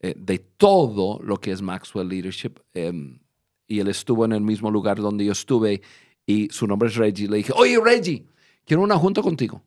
eh, 0.00 0.14
de 0.18 0.38
todo 0.40 1.20
lo 1.22 1.38
que 1.38 1.52
es 1.52 1.62
Maxwell 1.62 2.08
Leadership 2.08 2.58
y 2.74 3.80
él 3.80 3.88
estuvo 3.88 4.24
en 4.24 4.32
el 4.32 4.42
mismo 4.42 4.70
lugar 4.70 4.98
donde 4.98 5.24
yo 5.24 5.32
estuve 5.32 5.80
y 6.26 6.48
su 6.50 6.66
nombre 6.66 6.88
es 6.88 6.96
Reggie. 6.96 7.28
Le 7.28 7.38
dije, 7.38 7.52
oye 7.56 7.78
Reggie, 7.82 8.26
quiero 8.64 8.82
una 8.82 8.98
junta 8.98 9.22
contigo 9.22 9.62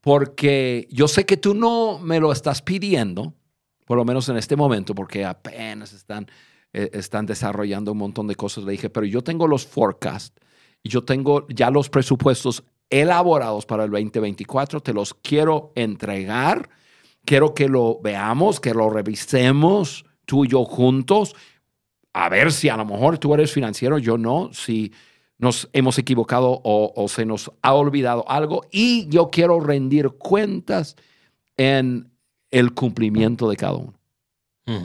porque 0.00 0.88
yo 0.90 1.08
sé 1.08 1.26
que 1.26 1.36
tú 1.36 1.54
no 1.54 1.98
me 1.98 2.20
lo 2.20 2.32
estás 2.32 2.62
pidiendo, 2.62 3.34
por 3.88 3.96
lo 3.96 4.04
menos 4.04 4.28
en 4.28 4.36
este 4.36 4.54
momento, 4.54 4.94
porque 4.94 5.24
apenas 5.24 5.94
están, 5.94 6.26
eh, 6.74 6.90
están 6.92 7.24
desarrollando 7.24 7.92
un 7.92 7.98
montón 7.98 8.26
de 8.26 8.34
cosas. 8.34 8.64
Le 8.64 8.72
dije, 8.72 8.90
pero 8.90 9.06
yo 9.06 9.24
tengo 9.24 9.48
los 9.48 9.66
forecasts 9.66 10.38
y 10.82 10.90
yo 10.90 11.04
tengo 11.04 11.48
ya 11.48 11.70
los 11.70 11.88
presupuestos 11.88 12.64
elaborados 12.90 13.64
para 13.64 13.84
el 13.84 13.90
2024, 13.90 14.82
te 14.82 14.92
los 14.92 15.14
quiero 15.14 15.72
entregar, 15.74 16.68
quiero 17.24 17.54
que 17.54 17.66
lo 17.66 17.98
veamos, 18.02 18.60
que 18.60 18.74
lo 18.74 18.90
revisemos 18.90 20.04
tú 20.26 20.44
y 20.44 20.48
yo 20.48 20.66
juntos 20.66 21.34
a 22.12 22.28
ver 22.28 22.52
si 22.52 22.68
a 22.68 22.76
lo 22.76 22.84
mejor 22.84 23.16
tú 23.16 23.32
eres 23.32 23.52
financiero, 23.52 23.96
yo 23.96 24.18
no, 24.18 24.50
si 24.52 24.92
nos 25.38 25.70
hemos 25.72 25.96
equivocado 25.96 26.60
o, 26.62 27.08
se 27.08 27.24
nos 27.24 27.50
ha 27.62 27.72
olvidado 27.72 28.28
algo 28.28 28.66
y 28.70 29.08
yo 29.08 29.30
quiero 29.30 29.60
rendir 29.60 30.10
cuentas 30.10 30.94
en 31.56 32.10
el 32.50 32.72
cumplimiento 32.74 33.48
de 33.48 33.56
cada 33.56 33.74
uno. 33.74 33.94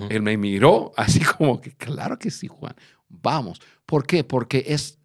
Él 0.09 0.21
me 0.21 0.37
miró 0.37 0.93
así 0.95 1.19
como 1.37 1.59
que, 1.59 1.71
claro 1.71 2.17
que 2.17 2.31
sí, 2.31 2.47
Juan, 2.47 2.73
vamos. 3.09 3.61
¿Por 3.85 4.05
qué? 4.05 4.23
Porque 4.23 4.63
es, 4.67 4.97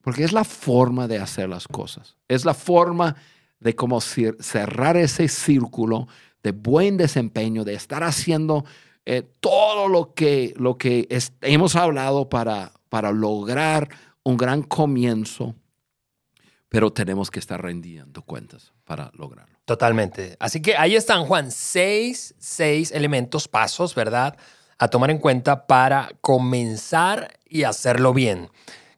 porque 0.00 0.22
es 0.22 0.32
la 0.32 0.44
forma 0.44 1.08
de 1.08 1.18
hacer 1.18 1.48
las 1.48 1.66
cosas. 1.66 2.16
Es 2.28 2.44
la 2.44 2.54
forma 2.54 3.16
de 3.58 3.74
cómo 3.74 4.00
cerrar 4.00 4.96
ese 4.96 5.28
círculo 5.28 6.08
de 6.42 6.52
buen 6.52 6.96
desempeño, 6.96 7.64
de 7.64 7.74
estar 7.74 8.02
haciendo 8.02 8.64
eh, 9.04 9.22
todo 9.40 9.88
lo 9.88 10.14
que, 10.14 10.54
lo 10.56 10.78
que 10.78 11.08
hemos 11.40 11.76
hablado 11.76 12.28
para, 12.28 12.72
para 12.88 13.12
lograr 13.12 13.88
un 14.24 14.36
gran 14.36 14.62
comienzo, 14.62 15.54
pero 16.68 16.92
tenemos 16.92 17.30
que 17.30 17.40
estar 17.40 17.60
rendiendo 17.60 18.22
cuentas 18.22 18.72
para 18.84 19.10
lograrlo. 19.14 19.58
Totalmente. 19.64 20.36
Así 20.40 20.60
que 20.60 20.76
ahí 20.76 20.96
están, 20.96 21.24
Juan, 21.24 21.50
seis, 21.50 22.34
seis 22.38 22.90
elementos, 22.92 23.48
pasos, 23.48 23.94
¿verdad? 23.94 24.36
A 24.78 24.88
tomar 24.88 25.10
en 25.10 25.18
cuenta 25.18 25.66
para 25.66 26.10
comenzar 26.20 27.38
y 27.44 27.62
hacerlo 27.64 28.12
bien. 28.12 28.50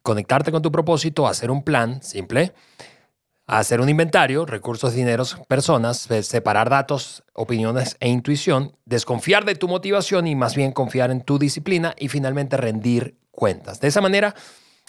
Conectarte 0.03 0.53
con 0.53 0.63
tu 0.63 0.73
propósito, 0.73 1.27
hacer 1.27 1.51
un 1.51 1.63
plan 1.63 2.03
simple 2.03 2.55
hacer 3.47 3.81
un 3.81 3.89
inventario, 3.89 4.47
recursos, 4.47 4.95
dineros, 4.95 5.37
personas, 5.49 6.09
separar 6.23 6.71
datos, 6.71 7.25
opiniones 7.35 7.97
e 8.01 8.09
intuición, 8.09 8.77
desconfiar 8.85 9.45
de 9.45 9.55
tu 9.55 9.69
motivación 9.69 10.27
y 10.27 10.35
más 10.35 10.55
bien 10.55 10.73
confiar 10.73 11.11
en 11.11 11.23
tu 11.23 11.39
disciplina 11.39 11.95
y 11.99 12.09
finalmente 12.09 12.57
rendir 12.57 13.19
cuentas. 13.31 13.81
De 13.81 13.89
esa 13.89 14.01
manera, 14.01 14.35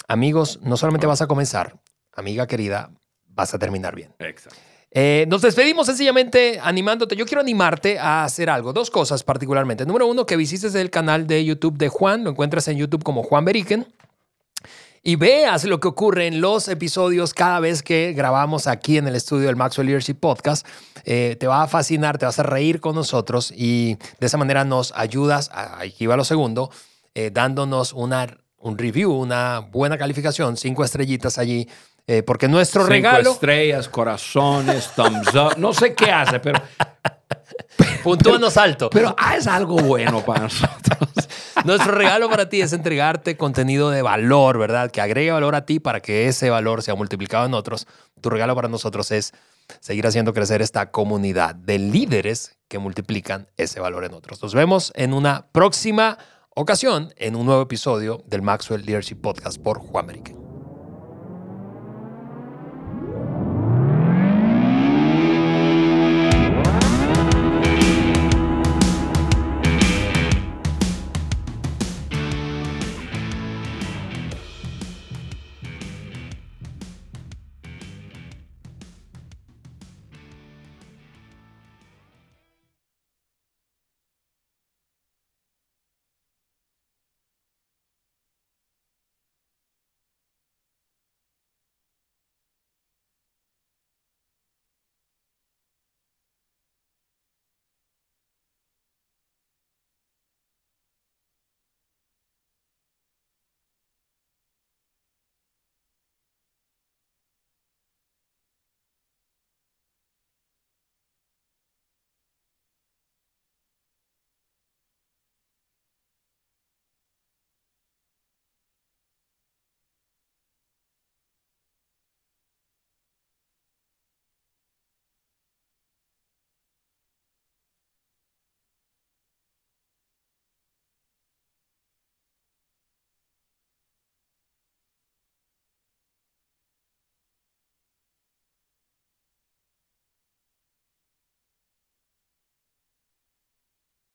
amigos, 0.08 0.60
no 0.62 0.78
solamente 0.78 1.08
vas 1.08 1.22
a 1.22 1.28
comenzar, 1.28 1.80
amiga 2.14 2.48
querida, 2.48 2.92
vas 3.26 3.54
a 3.54 3.60
terminar 3.60 3.96
bien. 3.96 4.14
Exacto. 4.20 4.60
Eh, 4.98 5.26
nos 5.28 5.42
despedimos 5.42 5.88
sencillamente 5.88 6.58
animándote. 6.64 7.18
Yo 7.18 7.26
quiero 7.26 7.42
animarte 7.42 8.00
a 8.00 8.24
hacer 8.24 8.50
algo. 8.50 8.72
Dos 8.72 8.90
cosas 8.90 9.24
particularmente. 9.24 9.86
Número 9.86 10.08
uno, 10.08 10.26
que 10.26 10.38
visites 10.38 10.74
el 10.74 10.90
canal 10.90 11.28
de 11.28 11.44
YouTube 11.44 11.78
de 11.78 11.90
Juan. 11.90 12.24
Lo 12.24 12.30
encuentras 12.30 12.66
en 12.70 12.78
YouTube 12.78 13.04
como 13.04 13.22
Juan 13.22 13.44
Beriken 13.44 13.86
y 15.04 15.18
veas 15.18 15.66
lo 15.66 15.82
que 15.82 15.90
ocurre 15.90 16.28
en 16.28 16.40
los 16.40 16.70
episodios 16.70 17.34
cada 17.34 17.60
vez 17.60 17.84
que 17.84 18.14
grabamos 18.14 18.68
aquí 18.68 18.98
en 18.98 19.06
el 19.06 19.18
estudio 19.18 19.48
del 19.48 19.58
Maxwell 19.58 19.86
Leadership 19.86 20.16
Podcast. 20.16 20.66
Eh, 21.04 21.36
te 21.38 21.46
va 21.46 21.64
a 21.64 21.68
fascinar, 21.68 22.18
te 22.18 22.26
vas 22.26 22.40
a 22.40 22.44
reír 22.44 22.80
con 22.80 22.96
nosotros 22.96 23.54
y 23.54 23.96
de 23.96 24.28
esa 24.28 24.38
manera 24.38 24.64
nos 24.64 24.94
ayudas, 24.96 25.52
aquí 25.54 26.08
va 26.08 26.16
lo 26.16 26.24
segundo, 26.24 26.72
eh, 27.14 27.32
dándonos 27.34 27.92
una, 27.92 28.38
un 28.58 28.78
review, 28.78 29.12
una 29.12 29.60
buena 29.60 29.98
calificación, 29.98 30.56
cinco 30.56 30.86
estrellitas 30.86 31.38
allí. 31.38 31.68
Eh, 32.08 32.22
porque 32.24 32.48
nuestro 32.48 32.82
Cinco 32.82 32.92
regalo. 32.92 33.32
estrellas, 33.32 33.90
corazones, 33.90 34.90
thumbs 34.96 35.34
up. 35.34 35.58
No 35.58 35.74
sé 35.74 35.96
qué 35.96 36.12
hace, 36.12 36.40
pero. 36.40 36.62
Puntúanos 38.04 38.56
alto. 38.58 38.90
Pero 38.92 39.16
haz 39.18 39.48
algo 39.48 39.78
bueno 39.78 40.24
para 40.24 40.42
nosotros. 40.42 41.10
Nuestro 41.66 41.94
regalo 41.94 42.30
para 42.30 42.48
ti 42.48 42.62
es 42.62 42.74
entregarte 42.74 43.38
contenido 43.38 43.90
de 43.90 44.04
valor, 44.04 44.60
¿verdad? 44.60 44.92
Que 44.92 45.02
agregue 45.02 45.32
valor 45.32 45.56
a 45.56 45.66
ti 45.66 45.80
para 45.80 46.02
que 46.02 46.28
ese 46.28 46.52
valor 46.52 46.84
sea 46.84 46.94
multiplicado 46.94 47.46
en 47.48 47.56
otros. 47.56 47.88
Tu 48.22 48.30
regalo 48.30 48.56
para 48.56 48.68
nosotros 48.68 49.10
es 49.12 49.34
seguir 49.80 50.06
haciendo 50.06 50.34
crecer 50.34 50.62
esta 50.62 50.92
comunidad 50.92 51.56
de 51.56 51.80
líderes 51.80 52.58
que 52.68 52.78
multiplican 52.78 53.48
ese 53.58 53.80
valor 53.80 54.06
en 54.06 54.14
otros. 54.14 54.42
Nos 54.44 54.54
vemos 54.54 54.92
en 54.96 55.14
una 55.14 55.48
próxima 55.52 56.20
ocasión 56.52 57.14
en 57.18 57.36
un 57.36 57.48
nuevo 57.48 57.64
episodio 57.64 58.24
del 58.28 58.44
Maxwell 58.44 58.86
Leadership 58.86 59.16
Podcast 59.16 59.60
por 59.60 59.80
Juan 59.80 60.06
American. 60.06 60.45